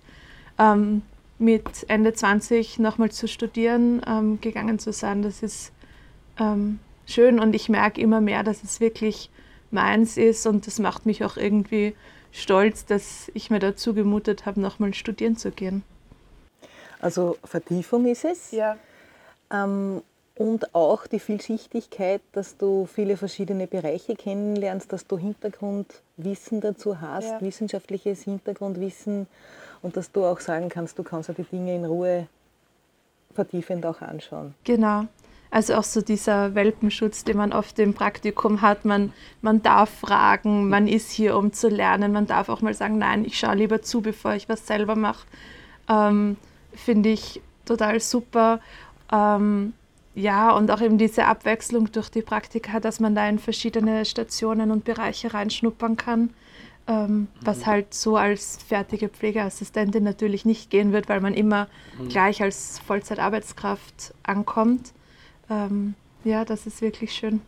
ähm, 0.57 1.01
mit 1.37 1.85
Ende 1.89 2.13
20 2.13 2.79
nochmal 2.79 3.11
zu 3.11 3.27
studieren 3.27 4.01
ähm, 4.07 4.39
gegangen 4.39 4.79
zu 4.79 4.93
sein. 4.93 5.21
Das 5.21 5.43
ist 5.43 5.73
ähm, 6.39 6.79
schön 7.05 7.39
und 7.39 7.53
ich 7.55 7.69
merke 7.69 7.99
immer 7.99 8.21
mehr, 8.21 8.43
dass 8.43 8.63
es 8.63 8.79
wirklich 8.79 9.29
meins 9.71 10.17
ist 10.17 10.47
und 10.47 10.67
das 10.67 10.79
macht 10.79 11.05
mich 11.05 11.23
auch 11.25 11.37
irgendwie 11.37 11.95
stolz, 12.31 12.85
dass 12.85 13.29
ich 13.33 13.49
mir 13.49 13.59
dazu 13.59 13.93
gemutet 13.93 14.45
habe, 14.45 14.59
nochmal 14.59 14.93
studieren 14.93 15.37
zu 15.37 15.51
gehen. 15.51 15.83
Also 16.99 17.37
Vertiefung 17.43 18.05
ist 18.05 18.25
es. 18.25 18.51
Ja. 18.51 18.77
Ähm, 19.51 20.01
und 20.35 20.75
auch 20.75 21.07
die 21.07 21.19
Vielschichtigkeit, 21.19 22.21
dass 22.33 22.57
du 22.57 22.85
viele 22.85 23.15
verschiedene 23.15 23.67
Bereiche 23.67 24.15
kennenlernst, 24.15 24.91
dass 24.91 25.07
du 25.07 25.17
Hintergrundwissen 25.17 26.61
dazu 26.61 26.99
hast, 26.99 27.31
ja. 27.31 27.41
wissenschaftliches 27.41 28.23
Hintergrundwissen 28.23 29.27
und 29.81 29.95
dass 29.95 30.11
du 30.11 30.25
auch 30.25 30.39
sagen 30.39 30.69
kannst, 30.69 30.99
du 30.99 31.03
kannst 31.03 31.29
dir 31.29 31.33
die 31.33 31.43
Dinge 31.43 31.75
in 31.75 31.85
Ruhe 31.85 32.27
vertiefend 33.33 33.85
auch 33.85 34.01
anschauen. 34.01 34.55
Genau. 34.63 35.05
Also 35.51 35.75
auch 35.75 35.83
so 35.83 36.01
dieser 36.01 36.53
Welpenschutz, 36.53 37.23
den 37.23 37.37
man 37.37 37.53
oft 37.53 37.79
im 37.79 37.93
Praktikum 37.93 38.61
hat. 38.61 38.83
Man, 38.83 39.13
man 39.41 39.61
darf 39.61 39.89
fragen, 39.89 40.67
man 40.67 40.87
ist 40.87 41.11
hier, 41.11 41.37
um 41.37 41.53
zu 41.53 41.69
lernen. 41.69 42.11
Man 42.11 42.25
darf 42.27 42.49
auch 42.49 42.61
mal 42.61 42.73
sagen, 42.73 42.97
nein, 42.97 43.23
ich 43.23 43.39
schaue 43.39 43.55
lieber 43.55 43.81
zu, 43.81 44.01
bevor 44.01 44.33
ich 44.33 44.49
was 44.49 44.67
selber 44.67 44.95
mache. 44.95 45.25
Ähm, 45.87 46.35
Finde 46.73 47.09
ich 47.09 47.41
total 47.63 48.01
super. 48.01 48.59
Ähm, 49.13 49.73
ja, 50.15 50.51
und 50.51 50.71
auch 50.71 50.81
eben 50.81 50.97
diese 50.97 51.25
Abwechslung 51.25 51.91
durch 51.91 52.09
die 52.09 52.21
Praktika, 52.21 52.79
dass 52.79 53.01
man 53.01 53.15
da 53.15 53.27
in 53.27 53.37
verschiedene 53.37 54.05
Stationen 54.05 54.71
und 54.71 54.85
Bereiche 54.85 55.33
reinschnuppern 55.33 55.97
kann, 55.97 56.33
ähm, 56.87 57.27
was 57.41 57.59
mhm. 57.59 57.65
halt 57.65 57.93
so 57.93 58.15
als 58.15 58.57
fertige 58.65 59.09
Pflegeassistentin 59.09 60.03
natürlich 60.03 60.45
nicht 60.45 60.69
gehen 60.69 60.93
wird, 60.93 61.09
weil 61.09 61.19
man 61.19 61.33
immer 61.33 61.67
mhm. 61.99 62.07
gleich 62.07 62.41
als 62.41 62.79
Vollzeitarbeitskraft 62.79 64.13
ankommt. 64.23 64.93
Ähm, 65.49 65.95
ja, 66.23 66.45
das 66.45 66.65
ist 66.65 66.81
wirklich 66.81 67.11
schön. 67.11 67.41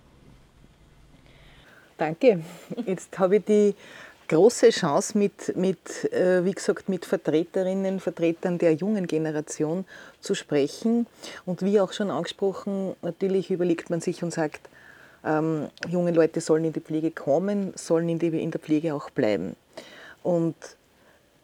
Danke. 1.98 2.44
Jetzt 2.86 3.18
habe 3.18 3.38
ich 3.38 3.46
die 3.46 3.76
große 4.28 4.70
Chance, 4.70 5.18
mit, 5.18 5.56
mit, 5.56 6.12
äh, 6.12 6.44
wie 6.44 6.52
gesagt, 6.52 6.90
mit 6.90 7.06
Vertreterinnen, 7.06 8.00
Vertretern 8.00 8.58
der 8.58 8.74
jungen 8.74 9.08
Generation 9.08 9.86
zu 10.22 10.36
sprechen. 10.36 11.08
Und 11.46 11.62
wie 11.62 11.80
auch 11.80 11.94
schon 11.94 12.12
angesprochen, 12.12 12.96
natürlich 13.02 13.52
überlegt 13.52 13.90
man 13.90 14.02
sich 14.02 14.24
und 14.24 14.34
sagt, 14.34 14.70
ähm, 15.26 15.68
junge 15.90 16.12
Leute 16.12 16.42
sollen 16.42 16.66
in 16.66 16.74
die 16.74 16.82
Pflege 16.82 17.12
kommen, 17.12 17.74
sollen 17.76 18.10
in, 18.10 18.20
die, 18.20 18.28
in 18.28 18.52
der 18.52 18.62
Pflege 18.62 18.94
auch 18.94 19.10
bleiben. 19.10 19.56
Und 20.24 20.56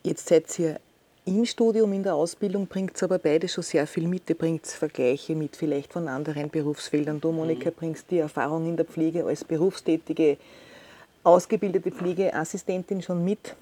jetzt 0.04 0.28
seid 0.28 0.58
ihr 0.60 0.80
im 1.26 1.46
Studium, 1.46 1.94
in 1.94 2.04
der 2.04 2.16
Ausbildung, 2.16 2.68
bringt 2.68 2.98
es 2.98 3.04
aber 3.04 3.18
beide 3.18 3.48
schon 3.48 3.64
sehr 3.64 3.88
viel 3.88 4.08
mit. 4.08 4.30
Ihr 4.30 4.38
bringt 4.38 4.68
Vergleiche 4.68 5.36
mit, 5.36 5.56
vielleicht 5.56 5.94
von 5.94 6.10
anderen 6.10 6.50
Berufsfeldern. 6.50 7.22
Du, 7.22 7.32
Monika, 7.32 7.70
mhm. 7.70 7.76
bringst 7.76 8.12
die 8.12 8.20
Erfahrung 8.20 8.68
in 8.68 8.76
der 8.76 8.86
Pflege 8.86 9.26
als 9.26 9.46
berufstätige 9.46 10.38
ausgebildete 11.24 11.92
Pflegeassistentin 11.92 13.02
schon 13.02 13.24
mit. 13.24 13.56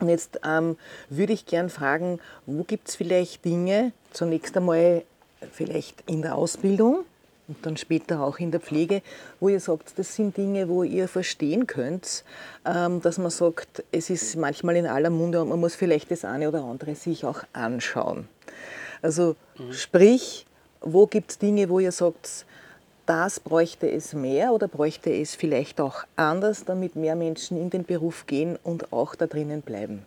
Und 0.00 0.08
jetzt 0.08 0.40
ähm, 0.44 0.76
würde 1.08 1.32
ich 1.32 1.46
gern 1.46 1.70
fragen, 1.70 2.20
wo 2.46 2.62
gibt 2.62 2.88
es 2.88 2.96
vielleicht 2.96 3.44
Dinge, 3.44 3.92
zunächst 4.12 4.56
einmal 4.56 5.02
vielleicht 5.52 6.02
in 6.06 6.22
der 6.22 6.36
Ausbildung, 6.36 7.04
und 7.48 7.64
dann 7.64 7.76
später 7.78 8.20
auch 8.20 8.38
in 8.38 8.50
der 8.50 8.60
Pflege, 8.60 9.02
wo 9.40 9.48
ihr 9.48 9.58
sagt, 9.58 9.98
das 9.98 10.14
sind 10.14 10.36
Dinge, 10.36 10.68
wo 10.68 10.82
ihr 10.82 11.08
verstehen 11.08 11.66
könnt, 11.66 12.22
ähm, 12.66 13.00
dass 13.00 13.18
man 13.18 13.30
sagt, 13.30 13.82
es 13.90 14.10
ist 14.10 14.36
manchmal 14.36 14.76
in 14.76 14.86
aller 14.86 15.10
Munde 15.10 15.40
und 15.40 15.48
man 15.48 15.58
muss 15.58 15.74
vielleicht 15.74 16.10
das 16.10 16.24
eine 16.24 16.48
oder 16.48 16.62
andere 16.62 16.94
sich 16.94 17.24
auch 17.24 17.42
anschauen. 17.54 18.28
Also 19.00 19.34
mhm. 19.58 19.72
sprich, 19.72 20.46
wo 20.80 21.06
gibt 21.06 21.30
es 21.32 21.38
Dinge, 21.38 21.68
wo 21.70 21.80
ihr 21.80 21.92
sagt, 21.92 22.44
das 23.08 23.40
bräuchte 23.40 23.90
es 23.90 24.12
mehr 24.12 24.52
oder 24.52 24.68
bräuchte 24.68 25.10
es 25.10 25.34
vielleicht 25.34 25.80
auch 25.80 26.04
anders, 26.16 26.64
damit 26.64 26.94
mehr 26.94 27.16
Menschen 27.16 27.56
in 27.56 27.70
den 27.70 27.84
Beruf 27.84 28.26
gehen 28.26 28.58
und 28.62 28.92
auch 28.92 29.14
da 29.14 29.26
drinnen 29.26 29.62
bleiben? 29.62 30.02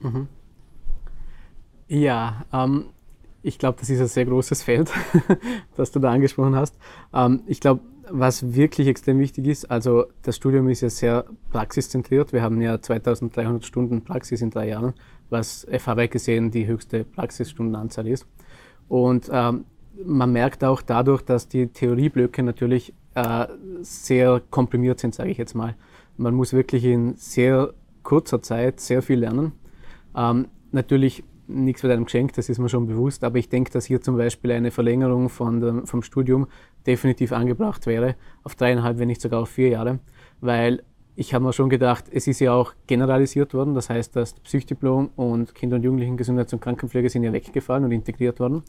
Mhm. 0.00 0.28
Ja, 1.88 2.46
ähm, 2.52 2.86
ich 3.42 3.58
glaube, 3.58 3.78
das 3.80 3.90
ist 3.90 4.00
ein 4.00 4.06
sehr 4.06 4.24
großes 4.24 4.62
Feld, 4.62 4.90
das 5.76 5.90
du 5.90 5.98
da 5.98 6.10
angesprochen 6.10 6.56
hast. 6.56 6.74
Ähm, 7.12 7.42
ich 7.46 7.60
glaube, 7.60 7.82
was 8.08 8.54
wirklich 8.54 8.88
extrem 8.88 9.18
wichtig 9.18 9.46
ist, 9.46 9.70
also 9.70 10.06
das 10.22 10.36
Studium 10.36 10.68
ist 10.68 10.80
ja 10.80 10.90
sehr 10.90 11.26
praxiszentriert. 11.50 12.32
Wir 12.32 12.42
haben 12.42 12.60
ja 12.62 12.80
2300 12.80 13.64
Stunden 13.64 14.02
Praxis 14.02 14.40
in 14.40 14.50
drei 14.50 14.68
Jahren, 14.68 14.94
was 15.28 15.66
FH 15.70 16.06
gesehen 16.06 16.50
die 16.50 16.66
höchste 16.66 17.04
Praxisstundenanzahl 17.04 18.06
ist. 18.08 18.26
Und 18.88 19.28
ähm, 19.30 19.64
man 20.04 20.32
merkt 20.32 20.64
auch 20.64 20.82
dadurch, 20.82 21.22
dass 21.22 21.48
die 21.48 21.68
Theorieblöcke 21.68 22.42
natürlich 22.42 22.94
äh, 23.14 23.46
sehr 23.82 24.40
komprimiert 24.50 25.00
sind, 25.00 25.14
sage 25.14 25.30
ich 25.30 25.38
jetzt 25.38 25.54
mal. 25.54 25.74
Man 26.16 26.34
muss 26.34 26.52
wirklich 26.52 26.84
in 26.84 27.14
sehr 27.16 27.72
kurzer 28.02 28.42
Zeit 28.42 28.80
sehr 28.80 29.02
viel 29.02 29.20
lernen. 29.20 29.52
Ähm, 30.16 30.48
natürlich 30.70 31.24
nichts 31.46 31.82
wird 31.82 31.92
einem 31.92 32.04
geschenkt, 32.04 32.38
das 32.38 32.48
ist 32.48 32.58
mir 32.58 32.68
schon 32.68 32.86
bewusst, 32.86 33.24
aber 33.24 33.38
ich 33.38 33.48
denke, 33.48 33.70
dass 33.70 33.84
hier 33.84 34.00
zum 34.00 34.16
Beispiel 34.16 34.52
eine 34.52 34.70
Verlängerung 34.70 35.28
von 35.28 35.60
dem, 35.60 35.86
vom 35.86 36.02
Studium 36.02 36.46
definitiv 36.86 37.32
angebracht 37.32 37.86
wäre, 37.86 38.16
auf 38.42 38.54
dreieinhalb, 38.54 38.98
wenn 38.98 39.08
nicht 39.08 39.20
sogar 39.20 39.40
auf 39.42 39.50
vier 39.50 39.68
Jahre, 39.68 39.98
weil 40.40 40.82
ich 41.14 41.34
habe 41.34 41.44
mir 41.44 41.52
schon 41.52 41.68
gedacht, 41.68 42.06
es 42.10 42.26
ist 42.26 42.40
ja 42.40 42.54
auch 42.54 42.72
generalisiert 42.86 43.52
worden, 43.52 43.74
das 43.74 43.90
heißt, 43.90 44.16
das 44.16 44.34
Psychdiplom 44.34 45.10
und 45.16 45.54
Kinder- 45.54 45.76
und 45.76 45.82
Jugendlichen-Gesundheits- 45.82 46.54
und 46.54 46.60
Krankenpflege 46.60 47.10
sind 47.10 47.22
ja 47.22 47.32
weggefallen 47.32 47.84
und 47.84 47.92
integriert 47.92 48.40
worden. 48.40 48.62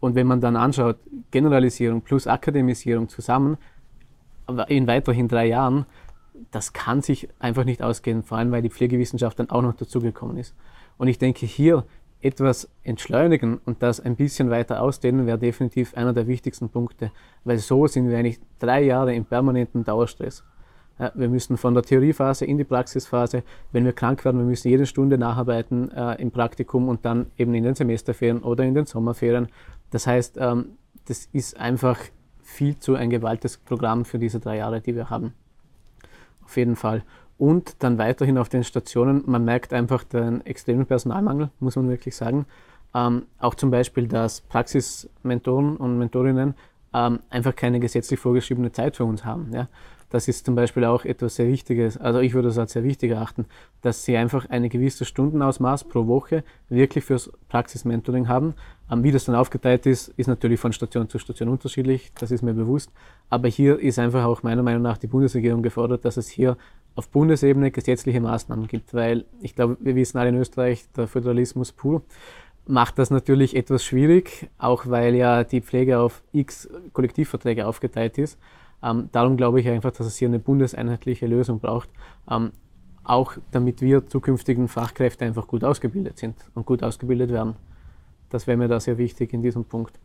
Und 0.00 0.14
wenn 0.14 0.26
man 0.26 0.40
dann 0.40 0.56
anschaut, 0.56 0.96
Generalisierung 1.30 2.02
plus 2.02 2.26
Akademisierung 2.26 3.08
zusammen, 3.08 3.56
in 4.68 4.86
weiterhin 4.86 5.28
drei 5.28 5.46
Jahren, 5.46 5.86
das 6.50 6.72
kann 6.72 7.02
sich 7.02 7.28
einfach 7.38 7.64
nicht 7.64 7.82
ausgehen, 7.82 8.22
vor 8.22 8.38
allem 8.38 8.52
weil 8.52 8.62
die 8.62 8.70
Pflegewissenschaft 8.70 9.38
dann 9.38 9.50
auch 9.50 9.62
noch 9.62 9.74
dazugekommen 9.74 10.36
ist. 10.36 10.54
Und 10.98 11.08
ich 11.08 11.18
denke, 11.18 11.46
hier 11.46 11.84
etwas 12.20 12.68
entschleunigen 12.82 13.60
und 13.64 13.82
das 13.82 14.00
ein 14.00 14.16
bisschen 14.16 14.50
weiter 14.50 14.82
ausdehnen, 14.82 15.26
wäre 15.26 15.38
definitiv 15.38 15.94
einer 15.94 16.12
der 16.12 16.26
wichtigsten 16.26 16.68
Punkte, 16.68 17.12
weil 17.44 17.58
so 17.58 17.86
sind 17.86 18.08
wir 18.08 18.18
eigentlich 18.18 18.40
drei 18.58 18.82
Jahre 18.82 19.14
im 19.14 19.24
permanenten 19.24 19.84
Dauerstress. 19.84 20.44
Ja, 20.98 21.12
wir 21.14 21.28
müssen 21.28 21.56
von 21.58 21.74
der 21.74 21.82
Theoriephase 21.82 22.46
in 22.46 22.56
die 22.56 22.64
Praxisphase, 22.64 23.42
wenn 23.72 23.84
wir 23.84 23.92
krank 23.92 24.24
werden, 24.24 24.38
wir 24.38 24.46
müssen 24.46 24.68
jede 24.68 24.86
Stunde 24.86 25.18
nacharbeiten 25.18 25.90
äh, 25.92 26.14
im 26.14 26.30
Praktikum 26.30 26.88
und 26.88 27.04
dann 27.04 27.26
eben 27.36 27.54
in 27.54 27.64
den 27.64 27.74
Semesterferien 27.74 28.42
oder 28.42 28.64
in 28.64 28.74
den 28.74 28.86
Sommerferien. 28.86 29.48
Das 29.90 30.06
heißt, 30.06 30.38
ähm, 30.40 30.76
das 31.04 31.28
ist 31.32 31.58
einfach 31.58 31.98
viel 32.42 32.78
zu 32.78 32.94
ein 32.94 33.10
gewaltiges 33.10 33.58
Programm 33.58 34.04
für 34.04 34.18
diese 34.18 34.40
drei 34.40 34.56
Jahre, 34.56 34.80
die 34.80 34.94
wir 34.94 35.10
haben. 35.10 35.34
Auf 36.44 36.56
jeden 36.56 36.76
Fall. 36.76 37.02
Und 37.38 37.82
dann 37.82 37.98
weiterhin 37.98 38.38
auf 38.38 38.48
den 38.48 38.64
Stationen, 38.64 39.22
man 39.26 39.44
merkt 39.44 39.72
einfach 39.72 40.04
den 40.04 40.44
extremen 40.46 40.86
Personalmangel, 40.86 41.50
muss 41.60 41.76
man 41.76 41.88
wirklich 41.88 42.16
sagen. 42.16 42.46
Ähm, 42.94 43.26
auch 43.38 43.54
zum 43.54 43.70
Beispiel, 43.70 44.08
dass 44.08 44.40
Praxismentoren 44.40 45.76
und 45.76 45.98
Mentorinnen 45.98 46.54
ähm, 46.94 47.18
einfach 47.28 47.54
keine 47.54 47.80
gesetzlich 47.80 48.18
vorgeschriebene 48.18 48.72
Zeit 48.72 48.96
für 48.96 49.04
uns 49.04 49.24
haben. 49.24 49.52
Ja? 49.52 49.68
Das 50.10 50.28
ist 50.28 50.46
zum 50.46 50.54
Beispiel 50.54 50.84
auch 50.84 51.04
etwas 51.04 51.36
sehr 51.36 51.48
Wichtiges, 51.48 51.96
also 51.98 52.20
ich 52.20 52.34
würde 52.34 52.48
es 52.48 52.58
als 52.58 52.72
sehr 52.72 52.84
wichtig 52.84 53.10
erachten, 53.10 53.46
dass 53.82 54.04
sie 54.04 54.16
einfach 54.16 54.48
eine 54.50 54.68
gewisse 54.68 55.04
Stundenausmaß 55.04 55.84
pro 55.84 56.06
Woche 56.06 56.44
wirklich 56.68 57.04
fürs 57.04 57.30
Praxismentoring 57.48 58.28
haben. 58.28 58.54
Ähm, 58.90 59.02
wie 59.02 59.12
das 59.12 59.24
dann 59.24 59.34
aufgeteilt 59.34 59.86
ist, 59.86 60.08
ist 60.16 60.26
natürlich 60.28 60.60
von 60.60 60.72
Station 60.72 61.08
zu 61.08 61.18
Station 61.18 61.48
unterschiedlich, 61.48 62.12
das 62.18 62.30
ist 62.30 62.42
mir 62.42 62.54
bewusst. 62.54 62.92
Aber 63.30 63.48
hier 63.48 63.78
ist 63.78 63.98
einfach 63.98 64.24
auch 64.24 64.42
meiner 64.42 64.62
Meinung 64.62 64.82
nach 64.82 64.98
die 64.98 65.08
Bundesregierung 65.08 65.62
gefordert, 65.62 66.04
dass 66.04 66.16
es 66.16 66.28
hier 66.28 66.56
auf 66.94 67.08
Bundesebene 67.08 67.70
gesetzliche 67.70 68.20
Maßnahmen 68.20 68.68
gibt, 68.68 68.94
weil 68.94 69.26
ich 69.40 69.54
glaube, 69.54 69.76
wir 69.80 69.96
wissen 69.96 70.18
alle 70.18 70.30
in 70.30 70.36
Österreich, 70.36 70.86
der 70.96 71.08
Föderalismus 71.08 71.72
pur 71.72 72.02
macht 72.66 72.98
das 72.98 73.10
natürlich 73.10 73.56
etwas 73.56 73.84
schwierig, 73.84 74.48
auch 74.58 74.86
weil 74.86 75.14
ja 75.14 75.44
die 75.44 75.60
Pflege 75.60 75.98
auf 75.98 76.22
x 76.32 76.68
Kollektivverträge 76.92 77.66
aufgeteilt 77.66 78.18
ist. 78.18 78.38
Ähm, 78.82 79.08
darum 79.12 79.36
glaube 79.36 79.60
ich 79.60 79.68
einfach, 79.68 79.90
dass 79.90 80.06
es 80.06 80.16
hier 80.16 80.28
eine 80.28 80.38
bundeseinheitliche 80.38 81.26
Lösung 81.26 81.60
braucht, 81.60 81.88
ähm, 82.30 82.52
auch 83.04 83.34
damit 83.50 83.80
wir 83.80 84.06
zukünftigen 84.06 84.68
Fachkräfte 84.68 85.24
einfach 85.24 85.46
gut 85.46 85.64
ausgebildet 85.64 86.18
sind 86.18 86.36
und 86.54 86.66
gut 86.66 86.82
ausgebildet 86.82 87.30
werden. 87.30 87.56
Das 88.30 88.46
wäre 88.46 88.56
mir 88.56 88.68
da 88.68 88.80
sehr 88.80 88.98
wichtig 88.98 89.32
in 89.32 89.42
diesem 89.42 89.64
Punkt. 89.64 89.98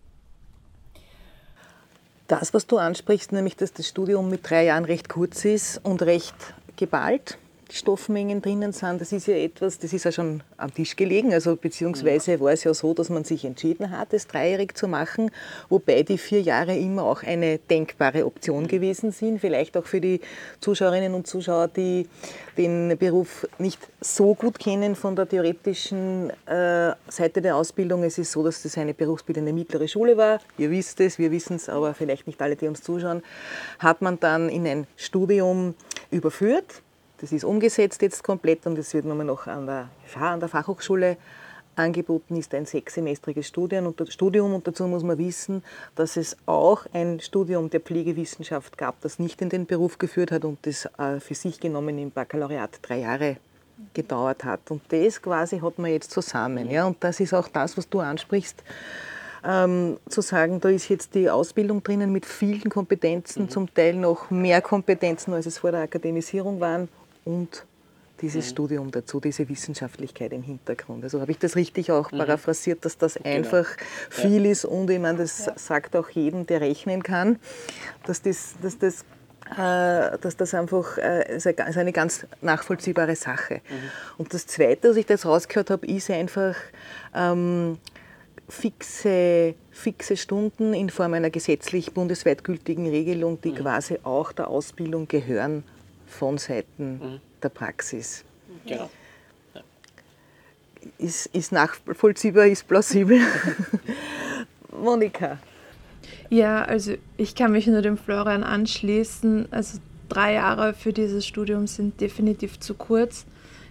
Das, 2.28 2.54
was 2.54 2.66
du 2.68 2.78
ansprichst, 2.78 3.34
nämlich 3.34 3.58
dass 3.58 3.74
das 3.74 3.88
Studium 3.88 4.30
mit 4.30 4.50
drei 4.50 4.66
Jahren 4.66 4.86
recht 4.86 5.10
kurz 5.10 5.44
ist 5.44 5.84
und 5.84 6.01
recht 6.04 6.36
geballt 6.78 7.38
Stoffmengen 7.74 8.42
drinnen 8.42 8.74
sind, 8.74 9.01
das 9.01 9.12
ist 9.12 9.28
ja 9.28 9.36
etwas, 9.36 9.80
das 9.80 9.94
ist 9.94 10.06
ja 10.06 10.12
schon 10.12 10.44
am 10.58 10.74
Tisch 10.74 10.96
gelegen. 10.96 11.34
Also 11.34 11.56
beziehungsweise 11.56 12.40
war 12.40 12.51
es 12.51 12.63
ja 12.63 12.74
so, 12.74 12.94
dass 12.94 13.10
man 13.10 13.24
sich 13.24 13.46
entschieden 13.46 13.92
hat, 13.92 14.13
es 14.13 14.28
dreijährig 14.28 14.75
zu 14.75 14.88
machen, 14.88 15.32
wobei 15.70 16.04
die 16.04 16.18
vier 16.18 16.42
Jahre 16.42 16.75
immer 16.75 17.04
auch 17.04 17.24
eine 17.24 17.58
denkbare 17.58 18.25
Option 18.25 18.68
gewesen 18.68 19.12
sind. 19.12 19.40
Vielleicht 19.40 19.78
auch 19.78 19.86
für 19.86 20.01
die 20.01 20.22
Zuschauerinnen 20.60 21.13
und 21.13 21.28
Zuschauer, 21.28 21.68
die 21.68 22.08
den 22.58 22.98
Beruf 22.98 23.48
nicht 23.58 23.80
so 24.01 24.36
gut 24.36 24.60
kennen 24.60 24.96
von 24.96 25.16
der 25.16 25.28
theoretischen 25.28 26.30
äh, 26.48 26.94
Seite 27.08 27.42
der 27.42 27.56
Ausbildung. 27.56 28.04
Es 28.04 28.18
ist 28.18 28.32
so, 28.32 28.44
dass 28.44 28.63
das 28.63 28.78
eine 28.78 28.94
berufsbildende 28.94 29.54
mittlere 29.54 29.88
Schule 29.88 30.18
war. 30.18 30.40
Ihr 30.58 30.70
wisst 30.70 31.00
es, 31.00 31.18
wir 31.18 31.32
wissen 31.32 31.56
es, 31.56 31.70
aber 31.70 31.94
vielleicht 31.94 32.28
nicht 32.28 32.42
alle, 32.42 32.56
die 32.56 32.68
uns 32.68 32.82
zuschauen. 32.82 33.24
Hat 33.80 34.01
man 34.01 34.20
dann 34.20 34.50
in 34.50 34.68
ein 34.68 34.88
Studium 34.98 35.75
überführt. 36.10 36.82
Das 37.22 37.32
ist 37.32 37.44
umgesetzt 37.44 38.01
jetzt 38.01 38.24
komplett 38.24 38.66
und 38.66 38.78
es 38.80 38.94
wird 38.96 39.06
nochmal 39.06 39.28
noch 39.28 39.46
an 39.46 39.68
der, 39.68 39.90
an 40.20 40.40
der 40.40 40.50
Fachhochschule 40.50 41.18
angeboten 41.75 42.36
ist 42.36 42.54
ein 42.54 42.66
sechssemestriges 42.66 43.48
Studium 43.48 43.88
und, 43.88 44.12
Studium 44.12 44.54
und 44.54 44.68
dazu 44.68 44.88
muss 44.88 45.04
man 45.04 45.18
wissen, 45.18 45.63
dass 45.96 46.18
es 46.18 46.36
auch 46.46 46.86
ein 46.94 47.20
Studium 47.20 47.70
der 47.70 47.80
Pflegewissenschaft 47.80 48.78
gab, 48.78 49.00
das 49.01 49.20
nicht 49.20 49.42
in 49.42 49.50
den 49.50 49.66
Beruf 49.66 49.98
geführt 49.98 50.32
hat 50.32 50.46
und 50.46 50.66
das 50.66 50.86
äh, 50.98 51.20
für 51.20 51.36
sich 51.36 51.60
genommen 51.60 51.98
im 51.98 52.12
Baccalaureat 52.12 52.80
drei 52.82 53.00
Jahre 53.00 53.38
gedauert 53.94 54.44
hat. 54.44 54.70
Und 54.70 54.82
das 54.90 55.22
quasi 55.22 55.60
hat 55.60 55.80
man 55.80 55.92
jetzt 55.92 56.12
zusammen. 56.12 56.70
Ja? 56.70 56.86
Und 56.86 56.98
das 57.04 57.20
ist 57.20 57.34
auch 57.34 57.48
das, 57.48 57.78
was 57.78 57.88
du 57.88 58.00
ansprichst. 58.00 58.63
Ähm, 59.44 59.98
zu 60.08 60.22
sagen, 60.22 60.60
da 60.60 60.70
ist 60.70 60.90
jetzt 60.90 61.16
die 61.16 61.28
Ausbildung 61.28 61.82
drinnen 61.82 62.12
mit 62.12 62.28
vielen 62.28 62.70
Kompetenzen, 62.70 63.44
mhm. 63.44 63.50
zum 63.50 63.74
Teil 63.74 63.96
noch 63.96 64.30
mehr 64.30 64.62
Kompetenzen, 64.62 65.34
als 65.34 65.48
es 65.48 65.58
vor 65.58 65.72
der 65.72 65.82
Akademisierung 65.82 66.60
waren 66.60 66.90
und 67.25 67.66
dieses 68.22 68.46
mhm. 68.46 68.50
Studium 68.50 68.92
dazu, 68.92 69.20
diese 69.20 69.48
Wissenschaftlichkeit 69.50 70.32
im 70.32 70.44
Hintergrund. 70.44 71.04
Also 71.04 71.22
habe 71.22 71.32
ich 71.32 71.40
das 71.40 71.56
richtig 71.56 71.92
auch 71.92 72.12
mhm. 72.12 72.20
paraphrasiert, 72.20 72.86
dass 72.86 72.98
das 72.98 73.16
genau. 73.16 73.28
einfach 73.28 73.68
viel 74.10 74.46
ja. 74.46 74.51
ist 74.51 74.66
und 74.66 74.90
ich 74.90 75.00
meine, 75.00 75.20
das 75.20 75.48
ja. 75.48 75.54
sagt 75.58 75.96
auch 75.96 76.10
jedem, 76.10 76.46
der 76.46 76.62
rechnen 76.62 77.04
kann, 77.04 77.40
dass 78.06 78.22
das, 78.22 78.56
dass 78.62 78.78
das 78.78 79.06
äh, 79.58 80.18
dass 80.20 80.38
das 80.38 80.54
einfach 80.54 80.98
äh, 80.98 81.36
ist 81.36 81.46
eine 81.46 81.92
ganz 81.92 82.25
nachvollziehbare 82.42 83.18
Sache. 83.18 83.56
Mhm. 83.56 83.90
Und 84.20 84.34
das 84.34 84.48
Zweite, 84.48 84.92
was 84.92 84.98
ich 84.98 85.10
jetzt 85.10 85.25
rausgehört 85.25 85.72
habe, 85.72 85.86
ist 85.88 86.10
einfach 86.10 86.56
ähm, 87.13 87.78
fixe, 88.48 89.56
fixe 89.72 90.16
Stunden 90.16 90.74
in 90.74 90.90
Form 90.90 91.16
einer 91.16 91.30
gesetzlich 91.30 91.94
bundesweit 91.94 92.46
gültigen 92.46 92.88
Regelung, 92.88 93.42
die 93.42 93.51
mhm. 93.51 93.56
quasi 93.56 94.00
auch 94.04 94.32
der 94.32 94.48
Ausbildung 94.48 95.10
gehören 95.10 95.66
von 96.12 96.38
Seiten 96.38 96.94
mhm. 96.94 97.20
der 97.41 97.50
Praxis. 97.50 98.24
Genau. 98.65 98.89
Ja. 99.53 99.62
Ist, 100.98 101.27
ist 101.27 101.51
nachvollziehbar, 101.51 102.48
ist 102.48 102.68
plausibel. 102.68 103.20
Monika. 104.72 105.39
Ja, 106.30 106.63
also 106.63 106.94
ich 107.18 107.36
kann 107.36 107.51
mich 107.51 107.68
nur 107.68 107.82
dem 107.82 107.98
Florian 107.98 108.44
anschließen. 108.44 109.48
Also 109.51 109.80
drei 110.10 110.34
Jahre 110.34 110.74
für 110.74 110.94
dieses 110.94 111.25
Studium 111.25 111.68
sind 111.68 112.00
definitiv 112.01 112.60
zu 112.60 112.74
kurz. 112.74 113.25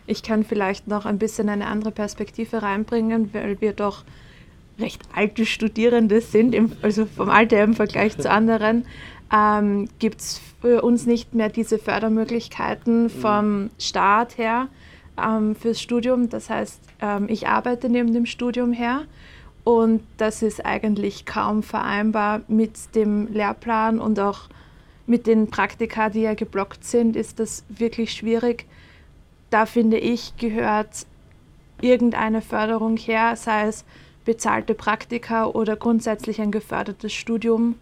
Ich 0.06 0.22
kann 0.22 0.44
vielleicht 0.44 0.88
noch 0.88 1.06
ein 1.06 1.18
bisschen 1.18 1.48
eine 1.48 1.66
andere 1.66 1.90
Perspektive 1.90 2.62
reinbringen, 2.62 3.32
weil 3.32 3.60
wir 3.60 3.72
doch 3.72 4.04
recht 4.78 5.02
alte 5.14 5.46
Studierende 5.46 6.20
sind, 6.20 6.54
im, 6.54 6.72
also 6.82 7.06
vom 7.06 7.28
Alter 7.28 7.62
im 7.62 7.74
Vergleich 7.74 8.16
zu 8.16 8.30
anderen 8.30 8.86
ähm, 9.32 9.88
gibt 9.98 10.20
es 10.20 10.40
für 10.60 10.82
uns 10.82 11.06
nicht 11.06 11.34
mehr 11.34 11.48
diese 11.48 11.78
Fördermöglichkeiten 11.78 13.04
mhm. 13.04 13.10
vom 13.10 13.70
Staat 13.78 14.38
her 14.38 14.68
ähm, 15.22 15.54
fürs 15.54 15.80
Studium. 15.80 16.28
Das 16.28 16.50
heißt, 16.50 16.80
ähm, 17.00 17.26
ich 17.28 17.48
arbeite 17.48 17.88
neben 17.88 18.12
dem 18.12 18.26
Studium 18.26 18.72
her 18.72 19.02
Und 19.64 20.02
das 20.16 20.42
ist 20.42 20.64
eigentlich 20.64 21.26
kaum 21.26 21.62
vereinbar 21.62 22.40
mit 22.48 22.94
dem 22.94 23.32
Lehrplan 23.32 23.98
und 24.00 24.18
auch 24.18 24.48
mit 25.06 25.26
den 25.26 25.48
Praktika, 25.48 26.08
die 26.08 26.22
ja 26.22 26.34
geblockt 26.34 26.84
sind, 26.84 27.16
ist 27.16 27.40
das 27.40 27.64
wirklich 27.68 28.12
schwierig. 28.12 28.66
Da 29.50 29.66
finde 29.66 29.98
ich, 29.98 30.36
gehört 30.36 31.06
irgendeine 31.80 32.42
Förderung 32.42 32.96
her, 32.96 33.36
sei 33.36 33.66
es 33.66 33.84
bezahlte 34.24 34.74
Praktika 34.74 35.46
oder 35.46 35.76
grundsätzlich 35.76 36.40
ein 36.40 36.52
gefördertes 36.52 37.12
Studium. 37.12 37.76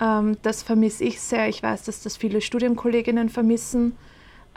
Ähm, 0.00 0.36
das 0.42 0.62
vermisse 0.62 1.04
ich 1.04 1.20
sehr. 1.20 1.48
Ich 1.48 1.62
weiß, 1.62 1.84
dass 1.84 2.02
das 2.02 2.16
viele 2.16 2.40
Studienkolleginnen 2.40 3.28
vermissen, 3.28 3.96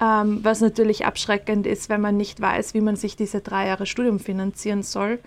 ähm, 0.02 0.40
was 0.44 0.62
natürlich 0.62 1.06
abschreckend 1.06 1.68
ist, 1.68 1.90
wenn 1.90 2.02
man 2.02 2.18
nicht 2.18 2.42
weiß, 2.42 2.74
wie 2.74 2.82
man 2.82 2.96
sich 2.96 3.16
diese 3.16 3.42
drei 3.42 3.68
Jahre 3.68 3.86
Studium 3.86 4.20
finanzieren 4.20 4.84
soll 4.84 5.20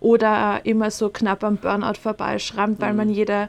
oder 0.00 0.64
immer 0.64 0.90
so 0.90 1.08
knapp 1.08 1.42
am 1.44 1.56
Burnout 1.56 1.98
vorbeischrammt, 2.00 2.80
weil 2.80 2.94
man 2.94 3.08
mhm. 3.08 3.14
jede 3.14 3.48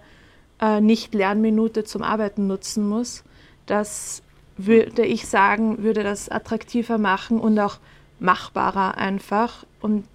äh, 0.60 0.82
Nicht-Lernminute 0.82 1.84
zum 1.84 2.04
Arbeiten 2.04 2.48
nutzen 2.48 2.88
muss. 2.88 3.24
Das 3.66 4.24
würde 4.58 5.06
ich 5.06 5.28
sagen, 5.28 5.84
würde 5.84 6.04
das 6.04 6.30
attraktiver 6.30 6.98
machen 6.98 7.40
und 7.40 7.60
auch 7.60 7.78
machbarer 8.20 8.98
einfach. 8.98 9.66
Und 9.82 10.08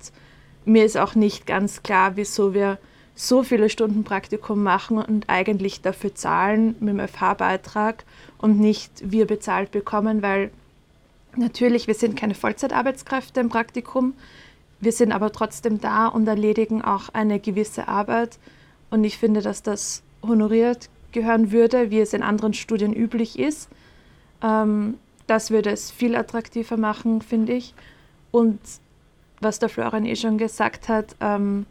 mir 0.64 0.85
ist 0.85 0.99
auch 0.99 1.14
nicht 1.14 1.47
ganz 1.47 1.82
klar, 1.82 2.16
wieso 2.16 2.54
wir 2.54 2.78
so 3.14 3.42
viele 3.42 3.69
Stunden 3.69 4.04
Praktikum 4.04 4.62
machen 4.62 4.99
und 4.99 5.28
eigentlich 5.28 5.83
dafür 5.83 6.14
zahlen 6.14 6.75
mit 6.81 6.90
dem 6.90 7.09
FH-Beitrag 7.09 8.04
und 8.38 8.59
nicht 8.59 8.90
wir 9.04 9.26
bezahlt 9.26 9.71
bekommen, 9.71 10.23
weil 10.23 10.50
natürlich, 11.37 11.87
wir 11.87 11.95
sind 11.95 12.16
keine 12.16 12.35
Vollzeitarbeitskräfte 12.35 13.40
im 13.40 13.49
Praktikum, 13.49 14.14
wir 14.83 14.92
sind 14.92 15.12
aber 15.12 15.31
trotzdem 15.31 15.81
da 15.81 16.09
und 16.09 16.26
erledigen 16.26 16.83
auch 16.83 17.09
eine 17.11 17.38
gewisse 17.38 17.87
Arbeit. 17.87 18.38
Und 18.90 19.04
ich 19.04 19.16
finde, 19.16 19.40
dass 19.40 19.62
das 19.62 20.02
honoriert 20.23 20.88
gehören 21.12 21.52
würde, 21.52 21.92
wie 21.92 22.00
es 22.00 22.12
in 22.12 22.23
anderen 22.25 22.52
Studien 22.52 22.92
üblich 22.92 23.38
ist. 23.38 23.69
Ähm, 24.42 24.99
das 25.28 25.52
würde 25.52 25.71
es 25.71 25.92
viel 25.92 26.16
attraktiver 26.16 26.76
machen, 26.76 27.23
finde 27.23 27.52
ich. 27.52 27.75
Und 28.33 28.59
was 29.40 29.61
der 29.61 29.69
Florian 29.69 30.04
eh 30.04 30.16
schon 30.16 30.37
gesagt 30.37 30.88
hat, 30.88 31.14
ähm, 31.21 31.64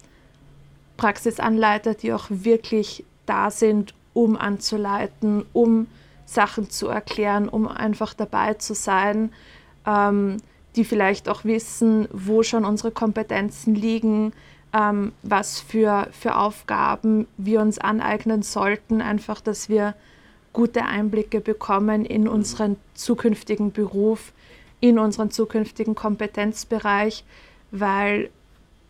Praxisanleiter, 1.01 1.95
die 1.95 2.13
auch 2.13 2.27
wirklich 2.29 3.03
da 3.25 3.49
sind, 3.49 3.95
um 4.13 4.37
anzuleiten, 4.37 5.43
um 5.51 5.87
Sachen 6.27 6.69
zu 6.69 6.89
erklären, 6.89 7.49
um 7.49 7.67
einfach 7.67 8.13
dabei 8.13 8.53
zu 8.53 8.75
sein, 8.75 9.31
ähm, 9.87 10.37
die 10.75 10.85
vielleicht 10.85 11.27
auch 11.27 11.43
wissen, 11.43 12.07
wo 12.11 12.43
schon 12.43 12.65
unsere 12.65 12.91
Kompetenzen 12.91 13.73
liegen, 13.73 14.31
ähm, 14.73 15.11
was 15.23 15.59
für, 15.59 16.07
für 16.11 16.35
Aufgaben 16.35 17.25
wir 17.35 17.61
uns 17.61 17.79
aneignen 17.79 18.43
sollten, 18.43 19.01
einfach, 19.01 19.41
dass 19.41 19.69
wir 19.69 19.95
gute 20.53 20.85
Einblicke 20.85 21.41
bekommen 21.41 22.05
in 22.05 22.27
unseren 22.27 22.77
zukünftigen 22.93 23.71
Beruf, 23.71 24.33
in 24.81 24.99
unseren 24.99 25.31
zukünftigen 25.31 25.95
Kompetenzbereich, 25.95 27.23
weil 27.71 28.29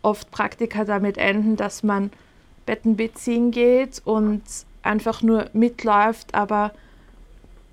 oft 0.02 0.30
Praktika 0.30 0.84
damit 0.84 1.16
enden, 1.18 1.56
dass 1.56 1.82
man 1.82 2.10
Betten 2.66 2.96
beziehen 2.96 3.50
geht 3.50 4.02
und 4.04 4.42
einfach 4.82 5.22
nur 5.22 5.46
mitläuft, 5.52 6.34
aber 6.34 6.72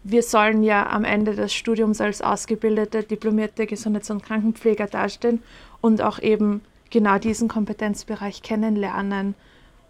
wir 0.03 0.23
sollen 0.23 0.63
ja 0.63 0.89
am 0.89 1.03
Ende 1.03 1.35
des 1.35 1.53
Studiums 1.53 2.01
als 2.01 2.21
ausgebildete, 2.21 3.03
diplomierte 3.03 3.65
Gesundheits- 3.65 4.09
und 4.09 4.23
Krankenpfleger 4.23 4.87
dastehen 4.87 5.43
und 5.81 6.01
auch 6.01 6.19
eben 6.19 6.61
genau 6.89 7.17
diesen 7.17 7.47
Kompetenzbereich 7.47 8.41
kennenlernen. 8.41 9.35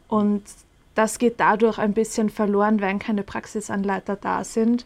Und 0.07 0.43
das 0.95 1.19
geht 1.19 1.39
dadurch 1.39 1.77
ein 1.77 1.93
bisschen 1.93 2.29
verloren, 2.29 2.81
wenn 2.81 2.99
keine 2.99 3.23
Praxisanleiter 3.23 4.15
da 4.15 4.43
sind. 4.43 4.85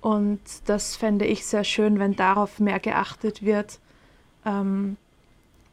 Und 0.00 0.40
das 0.66 0.96
fände 0.96 1.24
ich 1.24 1.44
sehr 1.46 1.64
schön, 1.64 1.98
wenn 1.98 2.16
darauf 2.16 2.60
mehr 2.60 2.78
geachtet 2.78 3.42
wird, 3.42 3.78
ähm, 4.46 4.96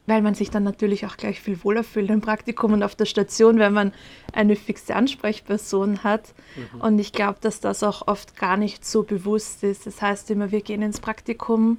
weil 0.08 0.22
man 0.22 0.34
sich 0.34 0.50
dann 0.50 0.64
natürlich 0.64 1.04
auch 1.04 1.18
gleich 1.18 1.40
viel 1.40 1.62
wohler 1.62 1.84
fühlt 1.84 2.08
im 2.08 2.22
Praktikum 2.22 2.72
und 2.72 2.82
auf 2.82 2.94
der 2.94 3.04
Station, 3.04 3.58
wenn 3.58 3.74
man 3.74 3.92
eine 4.32 4.56
fixe 4.56 4.96
Ansprechperson 4.96 6.02
hat. 6.02 6.32
Mhm. 6.56 6.80
Und 6.80 6.98
ich 6.98 7.12
glaube, 7.12 7.38
dass 7.42 7.60
das 7.60 7.82
auch 7.82 8.08
oft 8.08 8.36
gar 8.36 8.56
nicht 8.56 8.86
so 8.86 9.02
bewusst 9.02 9.62
ist. 9.62 9.86
Das 9.86 10.00
heißt 10.00 10.30
immer, 10.30 10.50
wir 10.50 10.62
gehen 10.62 10.80
ins 10.80 10.98
Praktikum, 11.00 11.76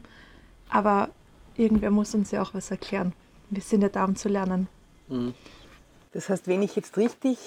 aber 0.69 1.09
irgendwer 1.57 1.89
muss 1.89 2.13
uns 2.13 2.29
ja 2.29 2.43
auch 2.43 2.53
was 2.53 2.69
erklären. 2.69 3.13
Wir 3.49 3.63
sind 3.63 3.81
ja 3.81 3.89
da, 3.89 4.05
um 4.05 4.15
zu 4.15 4.29
lernen. 4.29 4.67
Mhm. 5.07 5.33
Das 6.11 6.29
heißt, 6.29 6.47
wenn 6.47 6.61
ich 6.61 6.75
jetzt 6.75 6.97
richtig 6.97 7.39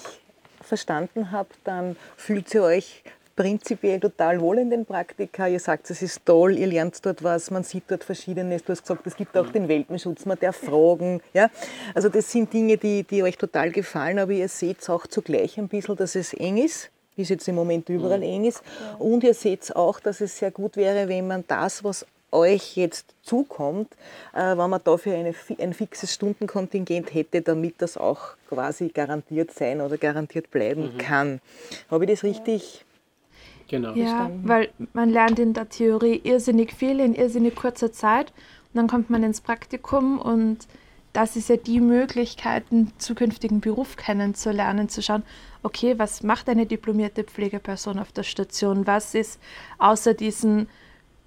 verstanden 0.61 1.31
habe, 1.31 1.49
dann 1.63 1.95
fühlt 2.17 2.53
ihr 2.53 2.63
euch 2.63 3.03
prinzipiell 3.35 3.99
total 3.99 4.39
wohl 4.41 4.59
in 4.59 4.69
den 4.69 4.85
Praktika. 4.85 5.47
Ihr 5.47 5.59
sagt, 5.59 5.89
es 5.89 6.01
ist 6.01 6.25
toll, 6.25 6.57
ihr 6.57 6.67
lernt 6.67 7.05
dort 7.05 7.23
was, 7.23 7.51
man 7.51 7.63
sieht 7.63 7.83
dort 7.87 8.03
Verschiedenes. 8.03 8.63
Du 8.63 8.71
hast 8.71 8.81
gesagt, 8.81 9.05
es 9.07 9.15
gibt 9.15 9.37
auch 9.37 9.49
den 9.49 9.67
Welpenschutz, 9.67 10.25
man 10.25 10.37
darf 10.39 10.57
fragen. 10.57 11.21
Ja? 11.33 11.49
Also 11.93 12.09
das 12.09 12.31
sind 12.31 12.53
Dinge, 12.53 12.77
die, 12.77 13.03
die 13.03 13.23
euch 13.23 13.37
total 13.37 13.71
gefallen, 13.71 14.19
aber 14.19 14.31
ihr 14.31 14.49
seht 14.49 14.87
auch 14.89 15.07
zugleich 15.07 15.57
ein 15.57 15.67
bisschen, 15.67 15.95
dass 15.95 16.15
es 16.15 16.33
eng 16.33 16.57
ist 16.57 16.89
wie 17.15 17.21
es 17.21 17.29
jetzt 17.29 17.47
im 17.47 17.53
Moment 17.53 17.87
überall 17.89 18.17
mhm. 18.17 18.23
eng 18.23 18.45
ist. 18.45 18.63
Und 18.97 19.23
ihr 19.23 19.35
seht 19.35 19.75
auch, 19.75 19.99
dass 19.99 20.19
es 20.19 20.35
sehr 20.39 20.49
gut 20.49 20.77
wäre, 20.77 21.07
wenn 21.07 21.27
man 21.27 21.43
das, 21.47 21.83
was 21.83 22.07
euch 22.31 22.75
jetzt 22.75 23.13
zukommt, 23.21 23.93
äh, 24.33 24.57
wenn 24.57 24.69
man 24.69 24.81
dafür 24.83 25.15
eine, 25.15 25.33
ein 25.59 25.73
fixes 25.73 26.13
Stundenkontingent 26.13 27.13
hätte, 27.13 27.41
damit 27.41 27.75
das 27.77 27.95
auch 27.97 28.35
quasi 28.49 28.89
garantiert 28.89 29.51
sein 29.51 29.81
oder 29.81 29.97
garantiert 29.97 30.49
bleiben 30.51 30.93
mhm. 30.93 30.97
kann. 30.97 31.41
Habe 31.89 32.05
ich 32.05 32.11
das 32.11 32.23
richtig 32.23 32.85
genau. 33.67 33.93
Ja, 33.93 34.29
weil 34.43 34.69
man 34.93 35.09
lernt 35.09 35.39
in 35.39 35.53
der 35.53 35.69
Theorie 35.69 36.21
irrsinnig 36.23 36.73
viel 36.73 36.99
in 36.99 37.15
irrsinnig 37.15 37.55
kurzer 37.55 37.91
Zeit 37.91 38.31
und 38.73 38.77
dann 38.77 38.87
kommt 38.87 39.09
man 39.09 39.23
ins 39.23 39.41
Praktikum 39.41 40.19
und 40.19 40.67
das 41.13 41.35
ist 41.35 41.49
ja 41.49 41.57
die 41.57 41.79
Möglichkeit, 41.79 42.65
einen 42.71 42.91
zukünftigen 42.97 43.61
Beruf 43.61 43.97
kennenzulernen, 43.97 44.89
zu 44.89 45.03
schauen, 45.03 45.23
okay, 45.61 45.97
was 45.99 46.23
macht 46.23 46.49
eine 46.49 46.65
diplomierte 46.65 47.23
Pflegeperson 47.23 47.99
auf 47.99 48.11
der 48.11 48.23
Station? 48.23 48.87
Was 48.87 49.13
ist 49.13 49.39
außer 49.77 50.15
diesen 50.15 50.67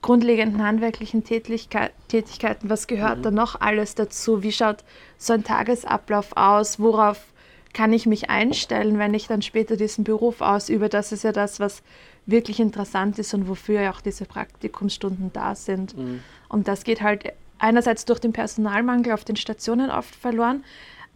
grundlegenden 0.03 0.62
handwerklichen 0.64 1.25
Tätigkeiten, 1.25 2.70
was 2.70 2.87
gehört 2.87 3.18
mhm. 3.18 3.22
da 3.22 3.31
noch 3.31 3.61
alles 3.61 3.94
dazu? 3.94 4.42
Wie 4.42 4.53
schaut 4.53 4.85
so 5.18 5.33
ein 5.33 5.44
Tagesablauf 5.44 6.37
aus? 6.37 6.79
Worauf 6.81 7.33
kann 7.77 7.93
ich 7.93 8.07
mich 8.07 8.31
einstellen, 8.31 8.99
wenn 8.99 9.12
ich 9.12 9.27
dann 9.27 9.43
später 9.43 9.77
diesen 9.77 10.03
Beruf 10.03 10.41
ausübe? 10.41 10.89
Das 10.89 11.12
ist 11.12 11.25
ja 11.25 11.33
das, 11.33 11.61
was 11.61 11.83
wirklich 12.25 12.59
interessant 12.59 13.19
ist 13.19 13.35
und 13.35 13.51
wofür 13.51 13.83
ja 13.83 13.93
auch 13.93 14.01
diese 14.01 14.25
Praktikumsstunden 14.25 15.31
da 15.35 15.55
sind. 15.55 15.95
Mhm. 15.95 16.21
Und 16.49 16.69
das 16.69 16.85
geht 16.85 17.03
halt 17.03 17.35
einerseits 17.59 18.07
durch 18.07 18.19
den 18.19 18.33
Personalmangel 18.33 19.12
auf 19.12 19.25
den 19.25 19.37
Stationen 19.37 19.91
oft 19.91 20.17
verloren, 20.17 20.65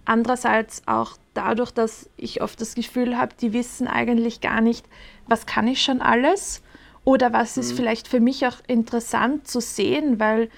andererseits 0.05 0.83
auch 0.85 1.16
dadurch, 1.33 1.70
dass 1.70 2.11
ich 2.18 2.42
oft 2.42 2.61
das 2.61 2.75
Gefühl 2.75 3.16
habe, 3.16 3.35
die 3.40 3.55
wissen 3.55 3.87
eigentlich 3.87 4.42
gar 4.42 4.61
nicht, 4.61 4.85
was 5.27 5.46
kann 5.46 5.66
ich 5.66 5.83
schon 5.83 6.03
alles 6.03 6.61
oder 7.05 7.33
was 7.33 7.57
ist 7.57 7.73
mhm. 7.73 7.77
vielleicht 7.77 8.07
für 8.07 8.20
mich 8.20 8.46
auch 8.46 8.59
interessant 8.66 9.49
zu 9.49 9.62
sehen, 9.62 10.20
weil 10.20 10.51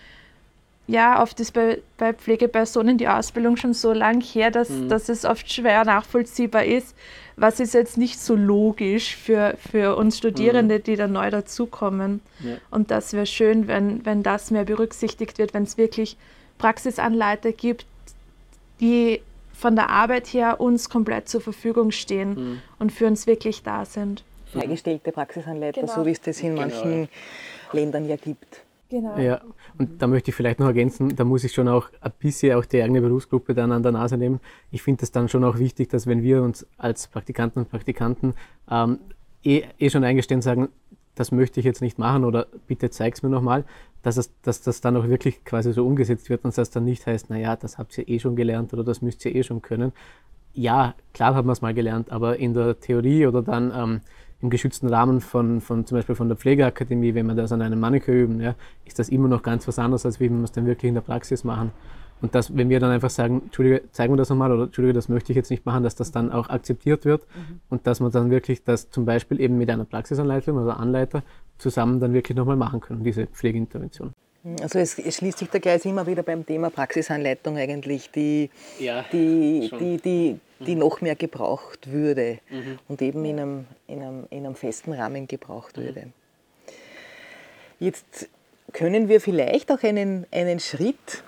ja, 0.87 1.23
oft 1.23 1.39
ist 1.41 1.53
bei, 1.53 1.81
bei 1.97 2.13
Pflegepersonen 2.13 2.99
die 2.99 3.09
Ausbildung 3.09 3.57
schon 3.57 3.73
so 3.73 3.93
lang 3.93 4.21
her, 4.21 4.51
dass, 4.51 4.69
mhm. 4.69 4.89
dass 4.89 5.09
es 5.09 5.25
oft 5.25 5.51
schwer 5.51 5.85
nachvollziehbar 5.85 6.65
ist, 6.65 6.95
was 7.37 7.61
ist 7.61 7.75
jetzt 7.75 7.97
nicht 7.97 8.21
so 8.21 8.35
logisch 8.35 9.17
für, 9.17 9.57
für 9.59 9.97
uns 9.97 10.19
Studierende, 10.19 10.79
mhm. 10.79 10.83
die 10.83 10.97
da 10.97 11.07
neu 11.07 11.31
dazukommen. 11.31 12.21
Ja. 12.41 12.57
Und 12.71 12.91
das 12.91 13.13
wäre 13.13 13.27
schön, 13.27 13.69
wenn, 13.69 14.05
wenn 14.05 14.23
das 14.23 14.51
mehr 14.51 14.65
berücksichtigt 14.65 15.39
wird, 15.39 15.55
wenn 15.55 15.63
es 15.63 15.79
wirklich 15.79 16.17
Praxisanleiter 16.59 17.53
gibt, 17.53 17.87
die 18.81 19.23
von 19.53 19.77
der 19.77 19.91
Arbeit 19.91 20.27
her 20.29 20.61
uns 20.61 20.91
komplett 20.91 21.29
zur 21.29 21.41
Verfügung 21.41 21.93
stehen 21.93 22.35
mhm. 22.35 22.63
und 22.79 22.93
für 22.93 23.07
uns 23.07 23.27
wirklich 23.27 23.63
da 23.63 23.85
sind 23.85 24.25
freigestellte 24.53 25.13
Praxisanleiter, 25.13 25.81
genau. 25.81 25.95
so 25.95 26.07
wie 26.07 26.11
es 26.11 26.21
das 26.21 26.41
in 26.41 26.55
genau, 26.55 26.63
manchen 26.63 27.03
ja. 27.03 27.09
Ländern 27.73 28.09
ja 28.09 28.17
gibt. 28.17 28.63
Genau. 28.93 29.17
Ja, 29.17 29.41
und 29.79 30.03
da 30.03 30.07
möchte 30.07 30.31
ich 30.31 30.35
vielleicht 30.35 30.61
noch 30.61 30.67
ergänzen, 30.67 31.17
da 31.17 31.25
muss 31.25 31.45
ich 31.45 31.55
schon 31.55 31.67
auch 31.67 31.89
ein 32.03 32.13
bisschen 32.19 32.55
auch 32.55 32.67
die 32.67 32.83
eigene 32.83 33.01
Berufsgruppe 33.01 33.55
dann 33.55 33.73
an 33.73 33.83
der 33.83 33.93
Nase 33.93 34.19
nehmen. 34.19 34.39
Ich 34.71 34.83
finde 34.83 35.03
es 35.05 35.11
dann 35.11 35.31
schon 35.31 35.45
auch 35.45 35.59
wichtig, 35.59 35.89
dass 35.89 36.07
wenn 36.07 36.23
wir 36.23 36.43
uns 36.43 36.67
als 36.77 37.07
Praktikanten 37.07 37.61
und 37.61 37.71
Praktikanten 37.71 38.35
ähm, 38.71 38.99
eh, 39.45 39.63
eh 39.79 39.89
schon 39.89 40.05
eingestehen 40.05 40.43
sagen, 40.43 40.69
das 41.15 41.33
möchte 41.33 41.59
ich 41.59 41.65
jetzt 41.65 41.81
nicht 41.81 41.99
machen 41.99 42.23
oder 42.23 42.49
bitte 42.67 42.91
zeig 42.91 43.15
es 43.15 43.23
mir 43.23 43.31
nochmal, 43.31 43.65
dass, 44.03 44.19
es, 44.19 44.31
dass 44.43 44.61
das 44.61 44.83
dann 44.83 44.95
auch 44.99 45.09
wirklich 45.09 45.43
quasi 45.43 45.73
so 45.73 45.87
umgesetzt 45.87 46.29
wird 46.29 46.45
und 46.45 46.59
dass 46.59 46.69
dann 46.69 46.85
nicht 46.85 47.07
heißt, 47.07 47.31
naja, 47.31 47.57
das 47.57 47.79
habt 47.79 47.97
ihr 47.97 48.07
eh 48.07 48.19
schon 48.19 48.37
gelernt 48.37 48.75
oder 48.75 48.85
das 48.85 49.01
müsst 49.01 49.25
ihr 49.25 49.35
eh 49.35 49.43
schon 49.43 49.63
können. 49.63 49.93
Ja, 50.53 50.95
klar 51.15 51.35
haben 51.35 51.49
wir 51.49 51.53
es 51.53 51.63
mal 51.63 51.73
gelernt, 51.73 52.13
aber 52.13 52.37
in 52.37 52.53
der 52.53 52.79
Theorie 52.79 53.27
oder 53.27 53.41
dann 53.41 53.73
ähm, 53.75 54.01
im 54.43 54.51
geschützten 54.51 54.89
Rahmen 54.89 55.21
von, 55.21 55.61
von 55.61 55.87
zum 55.87 55.97
Beispiel 55.97 56.17
von 56.17 56.29
der 56.29 56.37
Pflegeakademie, 56.37 57.15
wenn 57.15 57.27
wir 57.27 57.35
das 57.35 57.53
an 57.53 57.63
einem 57.63 57.79
Mannequin 57.79 58.15
üben, 58.15 58.41
ja, 58.41 58.55
ist 58.85 58.99
das 58.99 59.09
immer 59.09 59.29
noch 59.29 59.43
ganz 59.43 59.67
was 59.69 59.79
anderes, 59.79 60.05
als 60.05 60.19
wie 60.19 60.25
wenn 60.25 60.39
wir 60.39 60.45
es 60.45 60.53
dann 60.53 60.67
wirklich 60.67 60.89
in 60.89 60.95
der 60.95 61.01
Praxis 61.01 61.45
machen. 61.45 61.71
Und 62.21 62.35
dass, 62.35 62.57
wenn 62.57 62.69
wir 62.69 62.79
dann 62.79 62.91
einfach 62.91 63.11
sagen, 63.11 63.43
Entschuldige, 63.45 63.83
zeig 63.91 64.11
mir 64.11 64.17
das 64.17 64.31
nochmal 64.31 64.53
oder 64.53 64.65
Entschuldige, 64.65 64.93
das 64.93 65.09
möchte 65.09 65.33
ich 65.33 65.37
jetzt 65.37 65.51
nicht 65.51 65.67
machen, 65.67 65.83
dass 65.83 65.97
das 65.97 66.13
dann 66.13 66.31
auch 66.31 66.49
akzeptiert 66.51 67.05
wird 67.05 67.27
mhm. 67.35 67.61
und 67.69 67.87
dass 67.87 68.01
man 68.01 68.13
dann 68.13 68.31
wirklich 68.31 68.63
das 68.63 68.91
zum 68.91 69.05
Beispiel 69.05 69.41
eben 69.41 69.59
mit 69.59 69.71
einer 69.71 69.85
Praxisanleitung 69.85 70.57
oder 70.57 70.79
Anleiter 70.79 71.23
zusammen 71.59 72.01
dann 72.01 72.13
wirklich 72.13 72.37
nochmal 72.37 72.57
machen 72.57 72.81
können, 72.81 73.03
diese 73.03 73.27
Pflegeintervention. 73.27 74.13
Also 74.61 74.81
es, 74.81 74.99
es, 74.99 75.17
schließt 75.17 75.39
sich 75.39 75.49
der 75.51 75.61
Kreis 75.61 75.85
immer 75.85 76.05
wieder 76.07 76.25
beim 76.25 76.45
Thema 76.45 76.71
Praxisanleitung 76.71 77.57
eigentlich, 77.57 78.11
die, 78.11 78.51
ja, 78.81 79.05
die, 79.13 79.71
die, 79.79 79.97
die, 79.99 80.41
die, 80.59 80.75
mhm. 80.75 80.81
noch 80.81 81.01
mehr 81.01 81.15
gebraucht 81.15 81.91
würde 81.93 82.41
mhm. 82.51 82.79
und 82.89 83.01
eben 83.03 83.25
in 83.25 83.39
einem, 83.39 83.67
in, 83.87 84.03
einem, 84.03 84.27
in 84.31 84.45
einem 84.45 84.57
festen 84.57 84.93
Rahmen 84.93 85.29
gebraucht 85.29 85.77
mhm. 85.77 85.83
würde. 85.83 86.07
Jetzt 87.79 88.29
können 88.73 89.09
wir 89.09 89.21
vielleicht 89.21 89.71
auch 89.71 89.83
einen, 89.85 90.27
einen 90.33 90.59
Schritt 90.59 91.23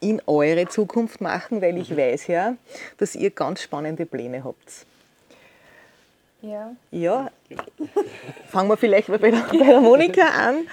in 0.00 0.22
eure 0.26 0.66
Zukunft 0.66 1.20
machen, 1.20 1.60
weil 1.60 1.76
ich 1.76 1.90
mhm. 1.90 1.96
weiß 1.98 2.26
ja, 2.28 2.56
dass 2.96 3.14
ihr 3.14 3.30
ganz 3.30 3.60
spannende 3.60 4.06
Pläne 4.06 4.42
habt. 4.42 4.86
Ja. 6.44 6.76
Ja, 6.90 7.30
fangen 8.48 8.68
wir 8.68 8.76
vielleicht 8.76 9.08
mal 9.08 9.18
bei 9.18 9.30
der, 9.30 9.40
bei 9.50 9.64
der 9.64 9.80
Monika 9.80 10.26
an. 10.26 10.66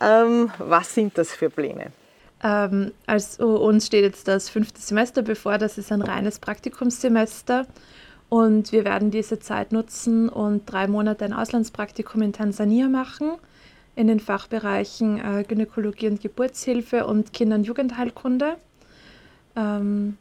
Ähm, 0.00 0.50
was 0.58 0.94
sind 0.94 1.16
das 1.16 1.32
für 1.32 1.48
Pläne? 1.48 1.92
Ähm, 2.42 2.92
also 3.06 3.56
uns 3.56 3.86
steht 3.86 4.04
jetzt 4.04 4.28
das 4.28 4.50
fünfte 4.50 4.80
Semester 4.80 5.22
bevor, 5.22 5.56
das 5.56 5.78
ist 5.78 5.90
ein 5.92 6.02
reines 6.02 6.38
Praktikumssemester. 6.38 7.66
Und 8.28 8.72
wir 8.72 8.84
werden 8.84 9.10
diese 9.10 9.38
Zeit 9.38 9.72
nutzen 9.72 10.28
und 10.28 10.66
drei 10.66 10.88
Monate 10.88 11.24
ein 11.24 11.32
Auslandspraktikum 11.32 12.20
in 12.20 12.32
Tansania 12.32 12.88
machen, 12.88 13.32
in 13.96 14.08
den 14.08 14.20
Fachbereichen 14.20 15.20
äh, 15.20 15.44
Gynäkologie 15.44 16.08
und 16.08 16.20
Geburtshilfe 16.20 17.06
und 17.06 17.32
Kinder- 17.32 17.56
und 17.56 17.66
Jugendheilkunde. 17.66 18.56
Ähm, 19.56 20.18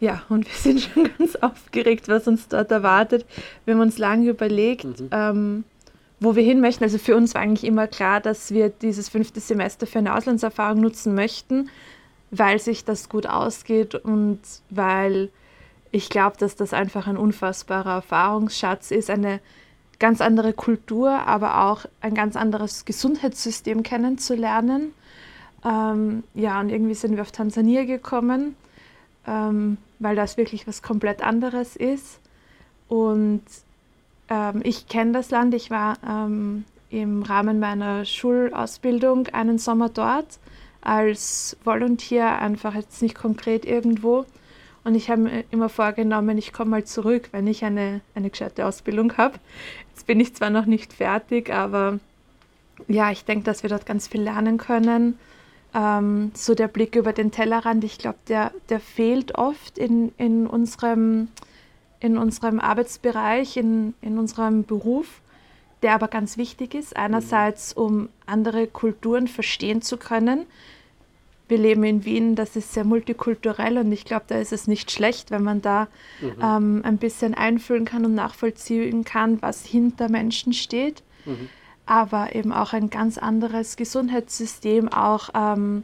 ja, 0.00 0.22
und 0.28 0.46
wir 0.46 0.54
sind 0.54 0.80
schon 0.80 1.10
ganz 1.18 1.36
aufgeregt, 1.36 2.08
was 2.08 2.28
uns 2.28 2.48
dort 2.48 2.70
erwartet. 2.70 3.26
Wir 3.64 3.74
haben 3.74 3.80
uns 3.80 3.98
lange 3.98 4.30
überlegt, 4.30 4.84
mhm. 4.84 5.08
ähm, 5.10 5.64
wo 6.20 6.36
wir 6.36 6.42
hin 6.42 6.60
möchten. 6.60 6.84
Also 6.84 6.98
für 6.98 7.16
uns 7.16 7.34
war 7.34 7.42
eigentlich 7.42 7.64
immer 7.64 7.86
klar, 7.86 8.20
dass 8.20 8.52
wir 8.52 8.68
dieses 8.68 9.08
fünfte 9.08 9.40
Semester 9.40 9.86
für 9.86 9.98
eine 9.98 10.14
Auslandserfahrung 10.14 10.80
nutzen 10.80 11.14
möchten, 11.14 11.70
weil 12.30 12.58
sich 12.58 12.84
das 12.84 13.08
gut 13.08 13.26
ausgeht 13.26 13.94
und 13.94 14.40
weil 14.70 15.30
ich 15.90 16.10
glaube, 16.10 16.36
dass 16.38 16.54
das 16.54 16.74
einfach 16.74 17.06
ein 17.06 17.16
unfassbarer 17.16 17.94
Erfahrungsschatz 17.94 18.90
ist, 18.90 19.08
eine 19.08 19.40
ganz 19.98 20.20
andere 20.20 20.52
Kultur, 20.52 21.10
aber 21.10 21.64
auch 21.64 21.86
ein 22.00 22.14
ganz 22.14 22.36
anderes 22.36 22.84
Gesundheitssystem 22.84 23.82
kennenzulernen. 23.82 24.92
Ähm, 25.64 26.22
ja, 26.34 26.60
und 26.60 26.68
irgendwie 26.68 26.94
sind 26.94 27.16
wir 27.16 27.22
auf 27.22 27.32
Tansania 27.32 27.84
gekommen 27.84 28.54
ähm, 29.28 29.76
weil 29.98 30.16
das 30.16 30.36
wirklich 30.36 30.66
was 30.66 30.82
komplett 30.82 31.22
anderes 31.22 31.76
ist. 31.76 32.20
Und 32.88 33.42
ähm, 34.30 34.62
ich 34.64 34.88
kenne 34.88 35.12
das 35.12 35.30
Land, 35.30 35.54
ich 35.54 35.70
war 35.70 35.96
ähm, 36.06 36.64
im 36.90 37.22
Rahmen 37.22 37.60
meiner 37.60 38.04
Schulausbildung 38.04 39.28
einen 39.28 39.58
Sommer 39.58 39.90
dort 39.90 40.38
als 40.80 41.56
Volunteer, 41.64 42.38
einfach 42.40 42.74
jetzt 42.74 43.02
nicht 43.02 43.14
konkret 43.14 43.66
irgendwo. 43.66 44.24
Und 44.84 44.94
ich 44.94 45.10
habe 45.10 45.22
mir 45.22 45.44
immer 45.50 45.68
vorgenommen, 45.68 46.38
ich 46.38 46.52
komme 46.52 46.70
mal 46.70 46.84
zurück, 46.84 47.28
wenn 47.32 47.46
ich 47.46 47.64
eine, 47.64 48.00
eine 48.14 48.30
gescheite 48.30 48.64
Ausbildung 48.64 49.16
habe. 49.18 49.38
Jetzt 49.90 50.06
bin 50.06 50.18
ich 50.18 50.34
zwar 50.34 50.48
noch 50.48 50.64
nicht 50.64 50.94
fertig, 50.94 51.52
aber 51.52 51.98
ja, 52.86 53.10
ich 53.10 53.24
denke, 53.24 53.44
dass 53.44 53.62
wir 53.62 53.68
dort 53.68 53.84
ganz 53.84 54.08
viel 54.08 54.22
lernen 54.22 54.56
können 54.56 55.18
ähm, 55.78 56.32
so 56.34 56.54
der 56.54 56.68
Blick 56.68 56.96
über 56.96 57.12
den 57.12 57.30
Tellerrand, 57.30 57.84
ich 57.84 57.98
glaube, 57.98 58.18
der, 58.26 58.52
der 58.68 58.80
fehlt 58.80 59.36
oft 59.36 59.78
in, 59.78 60.12
in, 60.18 60.46
unserem, 60.46 61.28
in 62.00 62.18
unserem 62.18 62.58
Arbeitsbereich, 62.58 63.56
in, 63.56 63.94
in 64.00 64.18
unserem 64.18 64.64
Beruf, 64.64 65.20
der 65.82 65.94
aber 65.94 66.08
ganz 66.08 66.36
wichtig 66.36 66.74
ist. 66.74 66.96
Einerseits, 66.96 67.72
um 67.72 68.08
andere 68.26 68.66
Kulturen 68.66 69.28
verstehen 69.28 69.80
zu 69.80 69.96
können. 69.96 70.46
Wir 71.46 71.58
leben 71.58 71.84
in 71.84 72.04
Wien, 72.04 72.34
das 72.34 72.56
ist 72.56 72.74
sehr 72.74 72.84
multikulturell 72.84 73.78
und 73.78 73.90
ich 73.92 74.04
glaube, 74.04 74.24
da 74.26 74.38
ist 74.38 74.52
es 74.52 74.66
nicht 74.66 74.90
schlecht, 74.90 75.30
wenn 75.30 75.42
man 75.42 75.62
da 75.62 75.86
mhm. 76.20 76.32
ähm, 76.42 76.80
ein 76.84 76.98
bisschen 76.98 77.34
einfühlen 77.34 77.84
kann 77.84 78.04
und 78.04 78.14
nachvollziehen 78.14 79.04
kann, 79.04 79.40
was 79.40 79.64
hinter 79.64 80.10
Menschen 80.10 80.52
steht. 80.52 81.02
Mhm 81.24 81.48
aber 81.88 82.34
eben 82.34 82.52
auch 82.52 82.72
ein 82.72 82.90
ganz 82.90 83.16
anderes 83.18 83.76
Gesundheitssystem, 83.76 84.88
auch 84.92 85.30
ähm, 85.34 85.82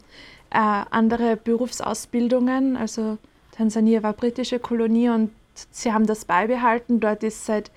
äh, 0.50 0.58
andere 0.58 1.36
Berufsausbildungen. 1.36 2.76
Also 2.76 3.18
Tansania 3.52 4.02
war 4.02 4.12
britische 4.12 4.58
Kolonie 4.58 5.08
und 5.08 5.30
sie 5.70 5.92
haben 5.92 6.06
das 6.06 6.26
beibehalten. 6.26 7.00
Dort 7.00 7.22
ist 7.22 7.46
seit 7.46 7.70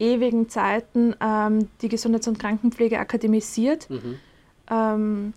ewigen 0.00 0.48
Zeiten 0.48 1.14
ähm, 1.20 1.68
die 1.80 1.88
Gesundheits- 1.88 2.28
und 2.28 2.38
Krankenpflege 2.38 2.98
akademisiert. 2.98 3.88
Mhm. 3.88 4.18
Ähm, 4.70 5.34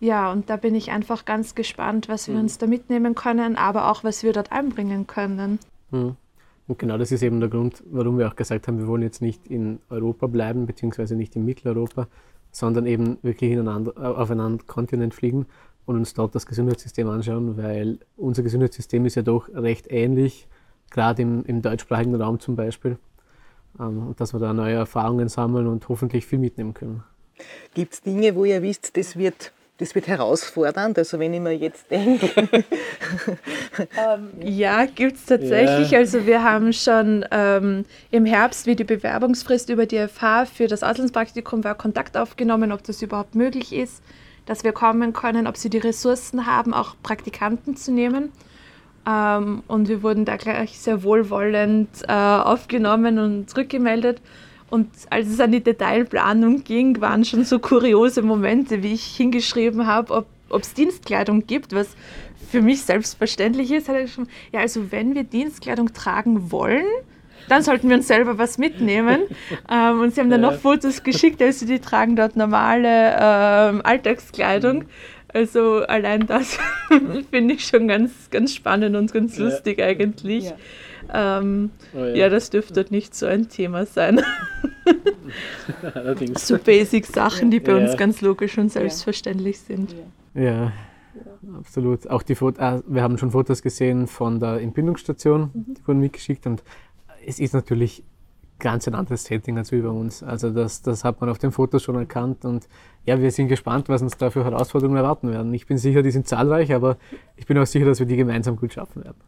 ja, 0.00 0.30
und 0.30 0.50
da 0.50 0.56
bin 0.56 0.74
ich 0.74 0.90
einfach 0.90 1.24
ganz 1.24 1.54
gespannt, 1.54 2.08
was 2.08 2.28
wir 2.28 2.34
mhm. 2.34 2.42
uns 2.42 2.58
da 2.58 2.66
mitnehmen 2.66 3.14
können, 3.14 3.56
aber 3.56 3.90
auch, 3.90 4.04
was 4.04 4.22
wir 4.22 4.32
dort 4.32 4.52
einbringen 4.52 5.06
können. 5.06 5.58
Mhm. 5.90 6.16
Und 6.72 6.78
genau 6.78 6.96
das 6.96 7.12
ist 7.12 7.22
eben 7.22 7.38
der 7.38 7.50
Grund, 7.50 7.82
warum 7.90 8.16
wir 8.16 8.26
auch 8.26 8.34
gesagt 8.34 8.66
haben, 8.66 8.78
wir 8.78 8.86
wollen 8.86 9.02
jetzt 9.02 9.20
nicht 9.20 9.46
in 9.46 9.80
Europa 9.90 10.26
bleiben, 10.26 10.64
beziehungsweise 10.64 11.16
nicht 11.16 11.36
in 11.36 11.44
Mitteleuropa, 11.44 12.08
sondern 12.50 12.86
eben 12.86 13.18
wirklich 13.20 13.58
auf 13.58 14.30
einen 14.30 14.40
anderen 14.40 14.66
Kontinent 14.66 15.12
fliegen 15.12 15.44
und 15.84 15.96
uns 15.96 16.14
dort 16.14 16.34
das 16.34 16.46
Gesundheitssystem 16.46 17.06
anschauen, 17.10 17.58
weil 17.58 17.98
unser 18.16 18.42
Gesundheitssystem 18.42 19.04
ist 19.04 19.16
ja 19.16 19.22
doch 19.22 19.50
recht 19.50 19.92
ähnlich, 19.92 20.48
gerade 20.90 21.20
im, 21.20 21.44
im 21.44 21.60
deutschsprachigen 21.60 22.14
Raum 22.14 22.40
zum 22.40 22.56
Beispiel. 22.56 22.96
Ähm, 23.78 24.06
und 24.06 24.18
dass 24.18 24.32
wir 24.32 24.40
da 24.40 24.54
neue 24.54 24.76
Erfahrungen 24.76 25.28
sammeln 25.28 25.66
und 25.66 25.86
hoffentlich 25.90 26.24
viel 26.24 26.38
mitnehmen 26.38 26.72
können. 26.72 27.02
Gibt 27.74 27.92
es 27.92 28.00
Dinge, 28.00 28.34
wo 28.34 28.46
ihr 28.46 28.62
wisst, 28.62 28.96
das 28.96 29.18
wird 29.18 29.52
das 29.82 29.94
wird 29.96 30.06
herausfordernd, 30.06 30.96
also 30.96 31.18
wenn 31.18 31.34
ich 31.34 31.40
mir 31.40 31.56
jetzt 31.56 31.90
denke. 31.90 32.30
ähm, 33.78 34.30
ja, 34.40 34.86
gibt 34.86 35.16
es 35.16 35.26
tatsächlich. 35.26 35.90
Ja. 35.90 35.98
Also 35.98 36.24
wir 36.24 36.44
haben 36.44 36.72
schon 36.72 37.24
ähm, 37.32 37.84
im 38.12 38.24
Herbst, 38.24 38.66
wie 38.66 38.76
die 38.76 38.84
Bewerbungsfrist 38.84 39.70
über 39.70 39.86
die 39.86 40.06
FH 40.06 40.46
für 40.46 40.68
das 40.68 40.84
Auslandspraktikum 40.84 41.64
war, 41.64 41.74
Kontakt 41.74 42.16
aufgenommen, 42.16 42.70
ob 42.70 42.84
das 42.84 43.02
überhaupt 43.02 43.34
möglich 43.34 43.72
ist, 43.72 44.04
dass 44.46 44.62
wir 44.62 44.72
kommen 44.72 45.12
können, 45.12 45.48
ob 45.48 45.56
sie 45.56 45.68
die 45.68 45.78
Ressourcen 45.78 46.46
haben, 46.46 46.72
auch 46.74 46.94
Praktikanten 47.02 47.76
zu 47.76 47.90
nehmen. 47.90 48.30
Ähm, 49.04 49.64
und 49.66 49.88
wir 49.88 50.04
wurden 50.04 50.24
da 50.24 50.36
gleich 50.36 50.78
sehr 50.78 51.02
wohlwollend 51.02 51.88
äh, 52.06 52.12
aufgenommen 52.12 53.18
und 53.18 53.50
zurückgemeldet. 53.50 54.20
Und 54.72 54.88
als 55.10 55.28
es 55.28 55.38
an 55.38 55.52
die 55.52 55.62
Detailplanung 55.62 56.64
ging, 56.64 56.98
waren 57.02 57.26
schon 57.26 57.44
so 57.44 57.58
kuriose 57.58 58.22
Momente, 58.22 58.82
wie 58.82 58.94
ich 58.94 59.04
hingeschrieben 59.04 59.86
habe, 59.86 60.24
ob 60.48 60.62
es 60.62 60.72
Dienstkleidung 60.72 61.46
gibt, 61.46 61.74
was 61.74 61.94
für 62.50 62.62
mich 62.62 62.80
selbstverständlich 62.80 63.70
ist. 63.70 63.90
Hat 63.90 63.96
er 63.96 64.06
schon, 64.06 64.28
ja, 64.50 64.60
also 64.60 64.90
wenn 64.90 65.14
wir 65.14 65.24
Dienstkleidung 65.24 65.92
tragen 65.92 66.50
wollen, 66.50 66.86
dann 67.50 67.62
sollten 67.62 67.90
wir 67.90 67.96
uns 67.96 68.08
selber 68.08 68.38
was 68.38 68.56
mitnehmen. 68.56 69.24
ähm, 69.70 70.00
und 70.00 70.14
sie 70.14 70.22
haben 70.22 70.30
dann 70.30 70.40
noch 70.40 70.54
Fotos 70.54 71.02
geschickt, 71.02 71.42
also 71.42 71.66
die 71.66 71.78
tragen 71.78 72.16
dort 72.16 72.36
normale 72.36 73.14
ähm, 73.20 73.82
Alltagskleidung. 73.84 74.86
Also 75.32 75.82
allein 75.82 76.26
das 76.26 76.58
finde 77.30 77.54
ich 77.54 77.66
schon 77.66 77.88
ganz, 77.88 78.30
ganz 78.30 78.54
spannend 78.54 78.96
und 78.96 79.12
ganz 79.12 79.38
ja. 79.38 79.44
lustig 79.44 79.80
eigentlich. 79.80 80.52
Ja. 81.10 81.40
Ähm, 81.40 81.70
oh 81.94 81.98
ja. 81.98 82.14
ja. 82.14 82.28
das 82.28 82.50
dürfte 82.50 82.84
nicht 82.90 83.14
so 83.14 83.26
ein 83.26 83.48
Thema 83.48 83.86
sein. 83.86 84.20
so 86.36 86.58
basic 86.58 87.06
Sachen, 87.06 87.50
die 87.50 87.60
bei 87.60 87.72
ja. 87.72 87.78
uns 87.78 87.96
ganz 87.96 88.20
logisch 88.20 88.58
und 88.58 88.70
selbstverständlich 88.70 89.58
sind. 89.58 89.94
Ja, 90.34 90.72
absolut. 91.58 92.08
Auch 92.08 92.22
die 92.22 92.34
Fotos, 92.34 92.60
ah, 92.60 92.82
wir 92.86 93.02
haben 93.02 93.18
schon 93.18 93.30
Fotos 93.30 93.62
gesehen 93.62 94.06
von 94.06 94.38
der 94.38 94.60
Entbindungsstation, 94.60 95.50
mhm. 95.52 95.74
die 95.74 95.86
wurden 95.86 96.00
mitgeschickt 96.00 96.46
und 96.46 96.62
es 97.26 97.38
ist 97.38 97.54
natürlich 97.54 98.02
ganz 98.62 98.88
ein 98.88 98.94
anderes 98.94 99.24
Setting 99.24 99.58
als 99.58 99.70
über 99.72 99.90
uns. 99.90 100.22
Also 100.22 100.48
das, 100.50 100.80
das 100.80 101.04
hat 101.04 101.20
man 101.20 101.28
auf 101.28 101.38
den 101.38 101.52
Fotos 101.52 101.82
schon 101.82 101.96
erkannt 101.96 102.46
und 102.46 102.66
ja, 103.04 103.20
wir 103.20 103.30
sind 103.30 103.48
gespannt, 103.48 103.88
was 103.90 104.00
uns 104.00 104.16
da 104.16 104.30
für 104.30 104.44
Herausforderungen 104.44 104.96
erwarten 104.96 105.30
werden. 105.30 105.52
Ich 105.52 105.66
bin 105.66 105.76
sicher, 105.76 106.02
die 106.02 106.12
sind 106.12 106.26
zahlreich, 106.26 106.72
aber 106.72 106.96
ich 107.36 107.46
bin 107.46 107.58
auch 107.58 107.66
sicher, 107.66 107.84
dass 107.84 107.98
wir 107.98 108.06
die 108.06 108.16
gemeinsam 108.16 108.56
gut 108.56 108.72
schaffen 108.72 109.04
werden. 109.04 109.20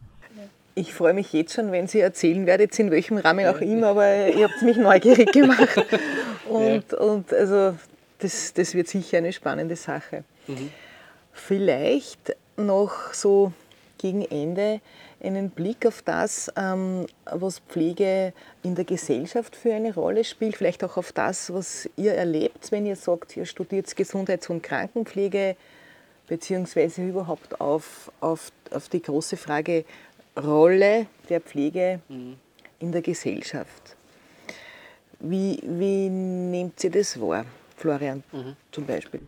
Ich 0.73 0.93
freue 0.93 1.13
mich 1.13 1.31
jetzt 1.31 1.53
schon, 1.53 1.71
wenn 1.71 1.87
Sie 1.87 1.99
erzählen 1.99 2.45
werdet, 2.45 2.77
in 2.79 2.91
welchem 2.91 3.17
Rahmen 3.17 3.45
auch 3.45 3.61
immer, 3.61 3.87
aber 3.89 4.27
ihr 4.27 4.49
habt 4.49 4.61
mich 4.61 4.77
neugierig 4.77 5.31
gemacht. 5.31 5.85
Und, 6.49 6.93
und 6.93 7.33
also 7.33 7.75
das, 8.19 8.53
das 8.53 8.75
wird 8.75 8.87
sicher 8.87 9.17
eine 9.17 9.33
spannende 9.33 9.75
Sache. 9.75 10.23
Mhm. 10.45 10.69
Vielleicht 11.33 12.35
noch 12.55 13.13
so 13.13 13.51
gegen 13.97 14.21
Ende 14.21 14.79
einen 15.23 15.49
Blick 15.49 15.85
auf 15.85 16.01
das, 16.01 16.51
ähm, 16.55 17.05
was 17.25 17.59
Pflege 17.59 18.33
in 18.63 18.75
der 18.75 18.85
Gesellschaft 18.85 19.55
für 19.55 19.73
eine 19.73 19.93
Rolle 19.93 20.23
spielt, 20.23 20.57
vielleicht 20.57 20.83
auch 20.83 20.97
auf 20.97 21.11
das, 21.11 21.53
was 21.53 21.89
ihr 21.95 22.13
erlebt, 22.13 22.71
wenn 22.71 22.85
ihr 22.85 22.95
sagt, 22.95 23.35
ihr 23.37 23.45
studiert 23.45 23.95
Gesundheits- 23.95 24.49
und 24.49 24.61
Krankenpflege. 24.61 25.55
beziehungsweise 26.27 27.07
überhaupt 27.07 27.59
auf, 27.61 28.11
auf, 28.19 28.51
auf 28.71 28.89
die 28.89 29.01
große 29.01 29.37
Frage 29.37 29.85
Rolle 30.37 31.07
der 31.29 31.41
Pflege 31.41 32.01
mhm. 32.09 32.35
in 32.79 32.91
der 32.91 33.01
Gesellschaft. 33.01 33.95
Wie, 35.19 35.61
wie 35.63 36.09
nehmt 36.09 36.83
ihr 36.83 36.91
das 36.91 37.19
wahr, 37.19 37.45
Florian 37.77 38.23
mhm. 38.31 38.55
zum 38.71 38.85
Beispiel? 38.85 39.21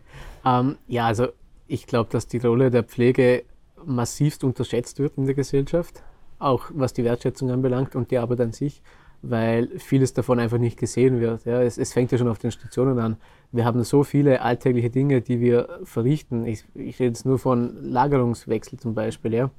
Ähm, 0.44 0.76
ja, 0.86 1.06
also 1.06 1.28
ich 1.66 1.86
glaube, 1.86 2.10
dass 2.10 2.26
die 2.26 2.38
Rolle 2.38 2.70
der 2.70 2.82
Pflege 2.82 3.44
massivst 3.88 4.44
unterschätzt 4.44 4.98
wird 4.98 5.16
in 5.16 5.26
der 5.26 5.34
Gesellschaft, 5.34 6.02
auch 6.38 6.66
was 6.72 6.92
die 6.92 7.04
Wertschätzung 7.04 7.50
anbelangt 7.50 7.96
und 7.96 8.10
die 8.10 8.18
Arbeit 8.18 8.40
an 8.40 8.52
sich, 8.52 8.82
weil 9.22 9.68
vieles 9.78 10.14
davon 10.14 10.38
einfach 10.38 10.58
nicht 10.58 10.78
gesehen 10.78 11.20
wird. 11.20 11.44
Ja, 11.44 11.60
es, 11.60 11.78
es 11.78 11.92
fängt 11.92 12.12
ja 12.12 12.18
schon 12.18 12.28
auf 12.28 12.38
den 12.38 12.52
Stationen 12.52 12.98
an. 12.98 13.16
Wir 13.50 13.64
haben 13.64 13.82
so 13.82 14.04
viele 14.04 14.42
alltägliche 14.42 14.90
Dinge, 14.90 15.20
die 15.20 15.40
wir 15.40 15.80
verrichten. 15.82 16.46
Ich, 16.46 16.64
ich 16.74 17.00
rede 17.00 17.08
jetzt 17.08 17.26
nur 17.26 17.38
von 17.38 17.82
Lagerungswechsel 17.82 18.78
zum 18.78 18.94
Beispiel, 18.94 19.34
ja, 19.34 19.50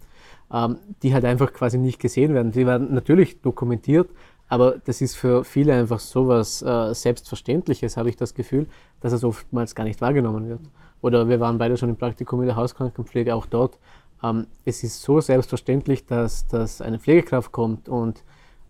ähm, 0.54 0.78
die 1.04 1.14
halt 1.14 1.26
einfach 1.26 1.52
quasi 1.52 1.78
nicht 1.78 2.00
gesehen 2.00 2.34
werden. 2.34 2.52
Die 2.52 2.66
werden 2.66 2.94
natürlich 2.94 3.42
dokumentiert, 3.42 4.10
aber 4.48 4.78
das 4.86 5.02
ist 5.02 5.16
für 5.16 5.44
viele 5.44 5.74
einfach 5.74 6.00
so 6.00 6.28
was 6.28 6.62
äh, 6.62 6.94
Selbstverständliches, 6.94 7.98
habe 7.98 8.10
ich 8.10 8.16
das 8.16 8.34
Gefühl, 8.34 8.68
dass 9.02 9.12
es 9.12 9.24
oftmals 9.24 9.76
gar 9.76 9.84
nicht 9.84 10.02
wahrgenommen 10.02 10.48
wird. 10.48 10.62
Oder 11.02 11.30
wir 11.30 11.40
waren 11.40 11.58
beide 11.58 11.78
schon 11.78 11.90
im 11.90 11.96
Praktikum 11.96 12.42
in 12.42 12.48
der 12.48 12.56
Hauskrankenpflege, 12.56 13.36
auch 13.36 13.46
dort. 13.46 13.78
Ähm, 14.24 14.48
es 14.66 14.84
ist 14.84 15.02
so 15.02 15.22
selbstverständlich, 15.22 16.06
dass, 16.06 16.48
dass 16.48 16.82
eine 16.82 17.00
Pflegekraft 17.00 17.52
kommt 17.52 17.90
und 17.90 18.24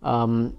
ähm, 0.04 0.52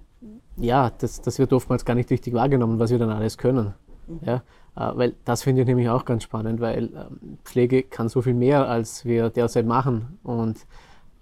ja, 0.58 0.92
das, 0.98 1.22
das 1.22 1.40
wird 1.40 1.54
oftmals 1.54 1.86
gar 1.86 1.96
nicht 1.96 2.10
richtig 2.10 2.34
wahrgenommen, 2.34 2.80
was 2.80 2.92
wir 2.92 3.00
dann 3.00 3.10
alles 3.10 3.38
können. 3.38 3.74
Mhm. 4.08 4.20
Ja, 4.26 4.36
äh, 4.76 4.92
weil 4.96 5.16
das 5.26 5.44
finde 5.44 5.62
ich 5.62 5.68
nämlich 5.68 5.90
auch 5.90 6.06
ganz 6.06 6.24
spannend, 6.24 6.62
weil 6.62 6.86
ähm, 6.86 7.38
Pflege 7.44 7.84
kann 7.84 8.10
so 8.10 8.22
viel 8.22 8.34
mehr, 8.34 8.68
als 8.68 9.06
wir 9.06 9.30
derzeit 9.30 9.66
machen 9.66 10.20
und 10.24 10.66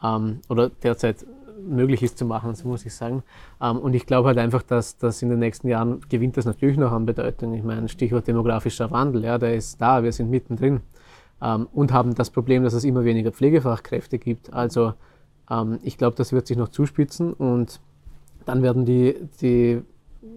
ähm, 0.03 0.39
oder 0.49 0.69
derzeit 0.69 1.25
möglich 1.61 2.01
ist 2.03 2.17
zu 2.17 2.25
machen, 2.25 2.55
so 2.55 2.67
muss 2.67 2.85
ich 2.85 2.93
sagen. 2.93 3.23
Ähm, 3.61 3.77
und 3.77 3.93
ich 3.93 4.05
glaube 4.05 4.29
halt 4.29 4.37
einfach, 4.37 4.63
dass 4.63 4.97
das 4.97 5.21
in 5.21 5.29
den 5.29 5.39
nächsten 5.39 5.67
Jahren 5.67 6.01
gewinnt 6.09 6.37
das 6.37 6.45
natürlich 6.45 6.77
noch 6.77 6.91
an 6.91 7.05
Bedeutung. 7.05 7.53
Ich 7.53 7.63
meine, 7.63 7.89
Stichwort 7.89 8.27
demografischer 8.27 8.91
Wandel, 8.91 9.25
ja, 9.25 9.37
der 9.37 9.55
ist 9.55 9.79
da, 9.81 10.03
wir 10.03 10.11
sind 10.11 10.29
mittendrin 10.29 10.81
ähm, 11.41 11.67
und 11.73 11.91
haben 11.91 12.15
das 12.15 12.29
Problem, 12.29 12.63
dass 12.63 12.73
es 12.73 12.83
immer 12.83 13.03
weniger 13.03 13.31
Pflegefachkräfte 13.31 14.19
gibt. 14.19 14.53
Also 14.53 14.93
ähm, 15.49 15.79
ich 15.83 15.97
glaube, 15.97 16.15
das 16.15 16.31
wird 16.31 16.47
sich 16.47 16.57
noch 16.57 16.69
zuspitzen 16.69 17.33
und 17.33 17.79
dann 18.45 18.63
werden 18.63 18.85
die, 18.85 19.15
die 19.41 19.81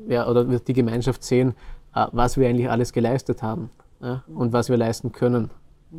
ja, 0.09 0.29
oder 0.29 0.49
wird 0.49 0.69
die 0.69 0.75
Gemeinschaft 0.75 1.23
sehen, 1.23 1.55
äh, 1.95 2.07
was 2.13 2.37
wir 2.37 2.49
eigentlich 2.49 2.71
alles 2.71 2.93
geleistet 2.93 3.43
haben 3.43 3.71
ja, 4.01 4.25
und 4.29 4.53
was 4.53 4.69
wir 4.69 4.77
leisten 4.77 5.13
können 5.13 5.51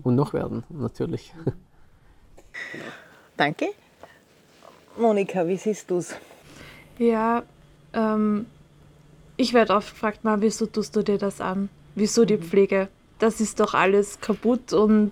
und 0.04 0.16
noch 0.16 0.34
werden, 0.34 0.64
natürlich. 0.70 1.34
Danke. 3.38 3.68
Monika, 4.98 5.48
wie 5.48 5.58
siehst 5.58 5.90
du 5.90 5.98
es? 5.98 6.16
Ja, 7.00 7.44
ähm, 7.94 8.46
ich 9.38 9.54
werde 9.54 9.74
oft 9.74 9.92
gefragt, 9.92 10.24
mal, 10.24 10.42
wieso 10.42 10.68
tust 10.68 10.96
du 10.96 11.02
dir 11.02 11.18
das 11.18 11.42
an? 11.42 11.70
Wieso 11.96 12.26
die 12.26 12.38
mhm. 12.38 12.44
Pflege? 12.44 12.88
Das 13.20 13.40
ist 13.40 13.60
doch 13.60 13.74
alles 13.74 14.20
kaputt 14.20 14.74
und 14.74 15.12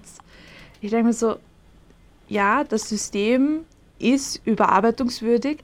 ich 0.81 0.89
denke 0.91 1.07
mir 1.07 1.13
so, 1.13 1.35
ja, 2.27 2.63
das 2.63 2.89
System 2.89 3.65
ist 3.99 4.41
überarbeitungswürdig, 4.45 5.59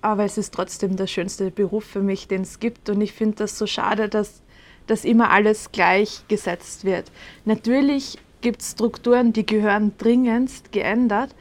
aber 0.00 0.24
es 0.24 0.38
ist 0.38 0.54
trotzdem 0.54 0.96
der 0.96 1.06
schönste 1.06 1.50
Beruf 1.50 1.84
für 1.84 2.02
mich, 2.02 2.28
den 2.28 2.42
es 2.42 2.60
gibt 2.60 2.88
und 2.90 3.00
ich 3.00 3.12
finde 3.12 3.36
das 3.36 3.58
so 3.58 3.66
schade, 3.66 4.08
dass, 4.08 4.42
dass 4.86 5.04
immer 5.04 5.30
alles 5.30 5.72
gleichgesetzt 5.72 6.84
wird. 6.84 7.10
Natürlich 7.44 8.18
gibt 8.40 8.62
es 8.62 8.72
Strukturen, 8.72 9.32
die 9.32 9.46
gehören 9.46 9.92
dringendst 9.98 10.72
geändert, 10.72 11.34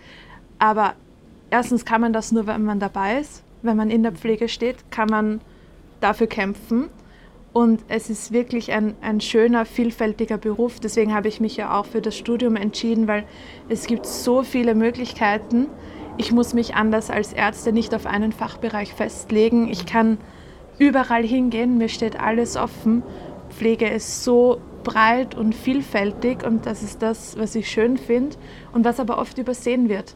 aber 0.59 0.95
erstens 1.49 1.85
kann 1.85 2.01
man 2.01 2.13
das 2.13 2.31
nur, 2.31 2.47
wenn 2.47 2.63
man 2.63 2.79
dabei 2.79 3.19
ist. 3.19 3.43
Wenn 3.61 3.77
man 3.77 3.91
in 3.91 4.03
der 4.03 4.11
Pflege 4.11 4.49
steht, 4.49 4.89
kann 4.89 5.09
man 5.09 5.41
dafür 5.99 6.27
kämpfen. 6.27 6.89
Und 7.53 7.83
es 7.89 8.09
ist 8.09 8.31
wirklich 8.31 8.71
ein, 8.71 8.95
ein 9.01 9.19
schöner, 9.19 9.65
vielfältiger 9.65 10.37
Beruf. 10.37 10.79
Deswegen 10.79 11.13
habe 11.13 11.27
ich 11.27 11.41
mich 11.41 11.57
ja 11.57 11.77
auch 11.77 11.85
für 11.85 12.01
das 12.01 12.17
Studium 12.17 12.55
entschieden, 12.55 13.07
weil 13.07 13.25
es 13.67 13.87
gibt 13.87 14.05
so 14.05 14.43
viele 14.43 14.73
Möglichkeiten. 14.73 15.67
Ich 16.17 16.31
muss 16.31 16.53
mich 16.53 16.75
anders 16.75 17.09
als 17.09 17.33
Ärzte 17.33 17.73
nicht 17.73 17.93
auf 17.93 18.05
einen 18.05 18.31
Fachbereich 18.31 18.93
festlegen. 18.93 19.69
Ich 19.69 19.85
kann 19.85 20.17
überall 20.77 21.23
hingehen, 21.23 21.77
mir 21.77 21.89
steht 21.89 22.19
alles 22.19 22.55
offen. 22.55 23.03
Pflege 23.49 23.87
ist 23.87 24.23
so 24.23 24.61
breit 24.83 25.35
und 25.35 25.53
vielfältig 25.53 26.43
und 26.43 26.65
das 26.65 26.81
ist 26.83 27.01
das, 27.01 27.37
was 27.37 27.53
ich 27.55 27.69
schön 27.69 27.97
finde 27.97 28.37
und 28.71 28.85
was 28.85 28.99
aber 28.99 29.17
oft 29.17 29.37
übersehen 29.37 29.89
wird. 29.89 30.15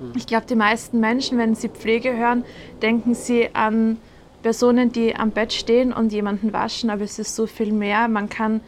Mhm. 0.00 0.12
Ich 0.16 0.26
glaube, 0.26 0.46
die 0.46 0.56
meisten 0.56 1.00
Menschen, 1.00 1.38
wenn 1.38 1.54
sie 1.54 1.68
Pflege 1.68 2.16
hören, 2.16 2.44
denken 2.80 3.14
sie 3.14 3.50
an 3.54 3.98
Personen, 4.42 4.92
die 4.92 5.14
am 5.14 5.30
Bett 5.30 5.52
stehen 5.52 5.92
und 5.92 6.12
jemanden 6.12 6.52
waschen, 6.52 6.90
aber 6.90 7.02
es 7.02 7.18
ist 7.18 7.34
so 7.36 7.46
viel 7.46 7.72
mehr. 7.72 8.08
Man 8.08 8.28
kann 8.28 8.60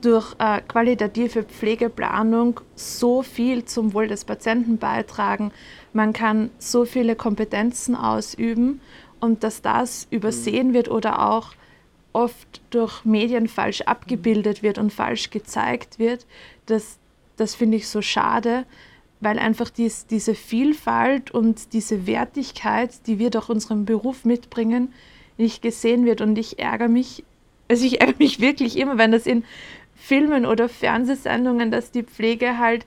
durch 0.00 0.34
äh, 0.38 0.60
qualitative 0.60 1.42
Pflegeplanung 1.42 2.60
so 2.76 3.22
viel 3.22 3.64
zum 3.64 3.94
Wohl 3.94 4.06
des 4.06 4.24
Patienten 4.24 4.78
beitragen. 4.78 5.50
Man 5.92 6.12
kann 6.12 6.50
so 6.58 6.84
viele 6.84 7.16
Kompetenzen 7.16 7.96
ausüben 7.96 8.80
und 9.20 9.42
dass 9.42 9.62
das 9.62 10.06
übersehen 10.10 10.74
wird 10.74 10.88
oder 10.88 11.30
auch 11.30 11.52
oft 12.12 12.60
durch 12.70 13.04
Medien 13.04 13.48
falsch 13.48 13.82
abgebildet 13.82 14.62
wird 14.62 14.78
und 14.78 14.92
falsch 14.92 15.30
gezeigt 15.30 15.98
wird, 15.98 16.26
das, 16.66 16.98
das 17.36 17.54
finde 17.54 17.76
ich 17.76 17.88
so 17.88 18.02
schade, 18.02 18.64
weil 19.20 19.38
einfach 19.38 19.70
dies, 19.70 20.06
diese 20.06 20.34
Vielfalt 20.34 21.30
und 21.30 21.72
diese 21.72 22.06
Wertigkeit, 22.06 23.06
die 23.06 23.18
wir 23.18 23.30
durch 23.30 23.48
unseren 23.48 23.84
Beruf 23.84 24.24
mitbringen, 24.24 24.92
nicht 25.36 25.62
gesehen 25.62 26.04
wird. 26.04 26.20
Und 26.20 26.38
ich 26.38 26.58
ärgere 26.58 26.88
mich, 26.88 27.24
also 27.68 27.84
ich 27.84 28.00
ärgere 28.00 28.18
mich 28.18 28.40
wirklich 28.40 28.76
immer, 28.76 28.98
wenn 28.98 29.12
das 29.12 29.26
in 29.26 29.44
Filmen 29.94 30.46
oder 30.46 30.68
Fernsehsendungen, 30.68 31.70
dass 31.70 31.90
die 31.90 32.04
Pflege 32.04 32.58
halt, 32.58 32.86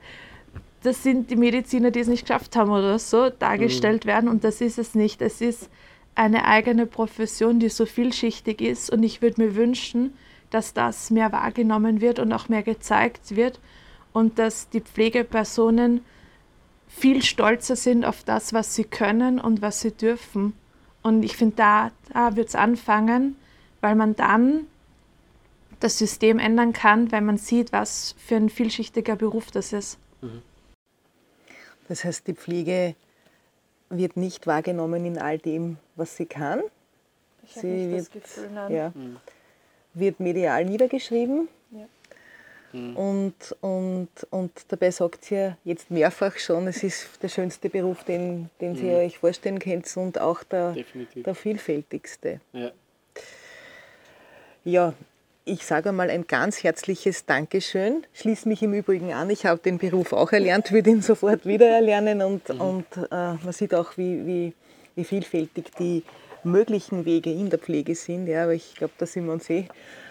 das 0.84 1.04
sind 1.04 1.30
die 1.30 1.36
Mediziner, 1.36 1.92
die 1.92 2.00
es 2.00 2.08
nicht 2.08 2.26
geschafft 2.26 2.56
haben 2.56 2.72
oder 2.72 2.98
so, 2.98 3.30
dargestellt 3.30 4.06
mhm. 4.06 4.10
werden. 4.10 4.30
Und 4.30 4.44
das 4.44 4.62
ist 4.62 4.80
es 4.80 4.96
nicht. 4.96 5.22
Es 5.22 5.42
ist 5.42 5.70
eine 6.16 6.46
eigene 6.46 6.86
Profession, 6.86 7.60
die 7.60 7.70
so 7.70 7.86
vielschichtig 7.86 8.62
ist. 8.62 8.90
Und 8.90 9.04
ich 9.04 9.22
würde 9.22 9.42
mir 9.42 9.56
wünschen, 9.56 10.14
dass 10.50 10.74
das 10.74 11.12
mehr 11.12 11.32
wahrgenommen 11.32 12.02
wird 12.02 12.20
und 12.20 12.32
auch 12.34 12.50
mehr 12.50 12.64
gezeigt 12.64 13.36
wird 13.36 13.60
und 14.14 14.40
dass 14.40 14.70
die 14.70 14.82
Pflegepersonen 14.82 16.02
viel 16.92 17.24
stolzer 17.24 17.76
sind 17.76 18.06
auf 18.06 18.24
das, 18.24 18.54
was 18.54 18.76
sie 18.76 18.84
können 18.84 19.40
und 19.40 19.62
was 19.62 19.82
sie 19.82 19.92
dürfen. 19.92 20.54
Und 21.02 21.24
ich 21.24 21.36
finde, 21.36 21.56
da, 21.56 21.92
da 22.14 22.36
wird 22.36 22.50
es 22.50 22.56
anfangen, 22.56 23.36
weil 23.80 23.96
man 23.96 24.16
dann 24.16 24.68
das 25.80 25.98
System 25.98 26.38
ändern 26.38 26.74
kann, 26.74 27.12
weil 27.12 27.22
man 27.22 27.38
sieht, 27.38 27.72
was 27.72 28.16
für 28.20 28.36
ein 28.36 28.50
vielschichtiger 28.50 29.16
Beruf 29.16 29.50
das 29.50 29.74
ist. 29.74 29.98
Mhm. 30.22 30.42
Das 31.88 32.04
heißt, 32.04 32.28
die 32.28 32.36
Pflege 32.36 32.96
wird 33.90 34.16
nicht 34.16 34.46
wahrgenommen 34.46 35.06
in 35.06 35.18
all 35.18 35.40
dem, 35.40 35.78
was 35.96 36.16
sie 36.16 36.26
kann. 36.26 36.62
Ich 37.44 37.58
habe 37.58 37.68
nicht 37.68 37.90
wird, 37.90 38.00
das 38.02 38.12
Gefühl, 38.12 38.50
nein. 38.54 38.72
Ja, 38.72 38.92
mhm. 38.94 39.18
wird 39.94 40.20
medial 40.20 40.66
niedergeschrieben. 40.66 41.50
Mhm. 42.74 42.96
Und, 42.96 43.56
und, 43.62 44.10
und 44.30 44.52
dabei 44.70 44.92
sagt 44.92 45.26
sie 45.26 45.36
ja 45.36 45.58
jetzt 45.64 45.92
mehrfach 45.92 46.38
schon, 46.38 46.68
es 46.68 46.84
ist 46.84 47.22
der 47.22 47.30
schönste 47.30 47.70
Beruf, 47.70 48.04
den, 48.04 48.50
den 48.60 48.76
Sie 48.76 48.86
mhm. 48.86 48.96
euch 48.96 49.18
vorstellen 49.18 49.60
könnt 49.60 49.96
und 49.98 50.20
auch 50.20 50.44
der, 50.44 50.76
der 51.16 51.36
vielfältigste. 51.36 52.40
Ja. 52.54 52.72
ja, 54.64 54.94
ich 55.46 55.66
sage 55.66 55.90
einmal 55.90 56.10
ein 56.10 56.28
ganz 56.28 56.64
herzliches 56.64 57.26
Dankeschön. 57.26 58.06
Schließe 58.14 58.48
mich 58.48 58.62
im 58.62 58.74
Übrigen 58.74 59.14
an. 59.14 59.30
Ich 59.30 59.46
habe 59.46 59.60
den 59.60 59.78
Beruf 59.78 60.14
auch 60.14 60.32
erlernt, 60.32 60.72
würde 60.72 60.92
ihn 60.92 61.02
sofort 61.02 61.46
wieder 61.46 61.68
erlernen 61.68 62.22
und, 62.22 62.50
mhm. 62.50 62.62
und 62.62 62.86
äh, 62.98 63.34
man 63.34 63.52
sieht 63.52 63.74
auch, 63.74 63.98
wie, 63.98 64.26
wie, 64.26 64.54
wie 64.96 65.04
vielfältig 65.04 65.72
die 65.80 66.04
möglichen 66.44 67.06
Wege 67.06 67.32
in 67.32 67.50
der 67.50 67.60
Pflege 67.60 67.96
sind. 67.96 68.28
Ja, 68.28 68.44
aber 68.44 68.54
ich 68.54 68.76
glaube, 68.76 68.94
da 68.98 69.06
sind 69.06 69.26
wir 69.26 69.34
uns 69.34 69.50
eh 69.50 69.68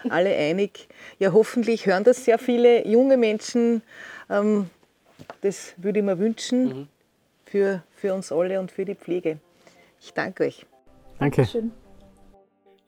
alle 0.08 0.30
einig. 0.36 0.88
Ja, 1.18 1.32
hoffentlich 1.32 1.86
hören 1.86 2.04
das 2.04 2.24
sehr 2.24 2.38
viele 2.38 2.86
junge 2.86 3.16
Menschen. 3.16 3.82
Ähm, 4.28 4.70
das 5.42 5.74
würde 5.76 6.00
ich 6.00 6.04
mir 6.04 6.18
wünschen 6.18 6.64
mhm. 6.64 6.88
für, 7.44 7.82
für 7.94 8.14
uns 8.14 8.32
alle 8.32 8.58
und 8.60 8.70
für 8.70 8.84
die 8.84 8.94
Pflege. 8.94 9.38
Ich 10.00 10.12
danke 10.12 10.44
euch. 10.44 10.66
Danke. 11.18 11.44
Schön. 11.44 11.72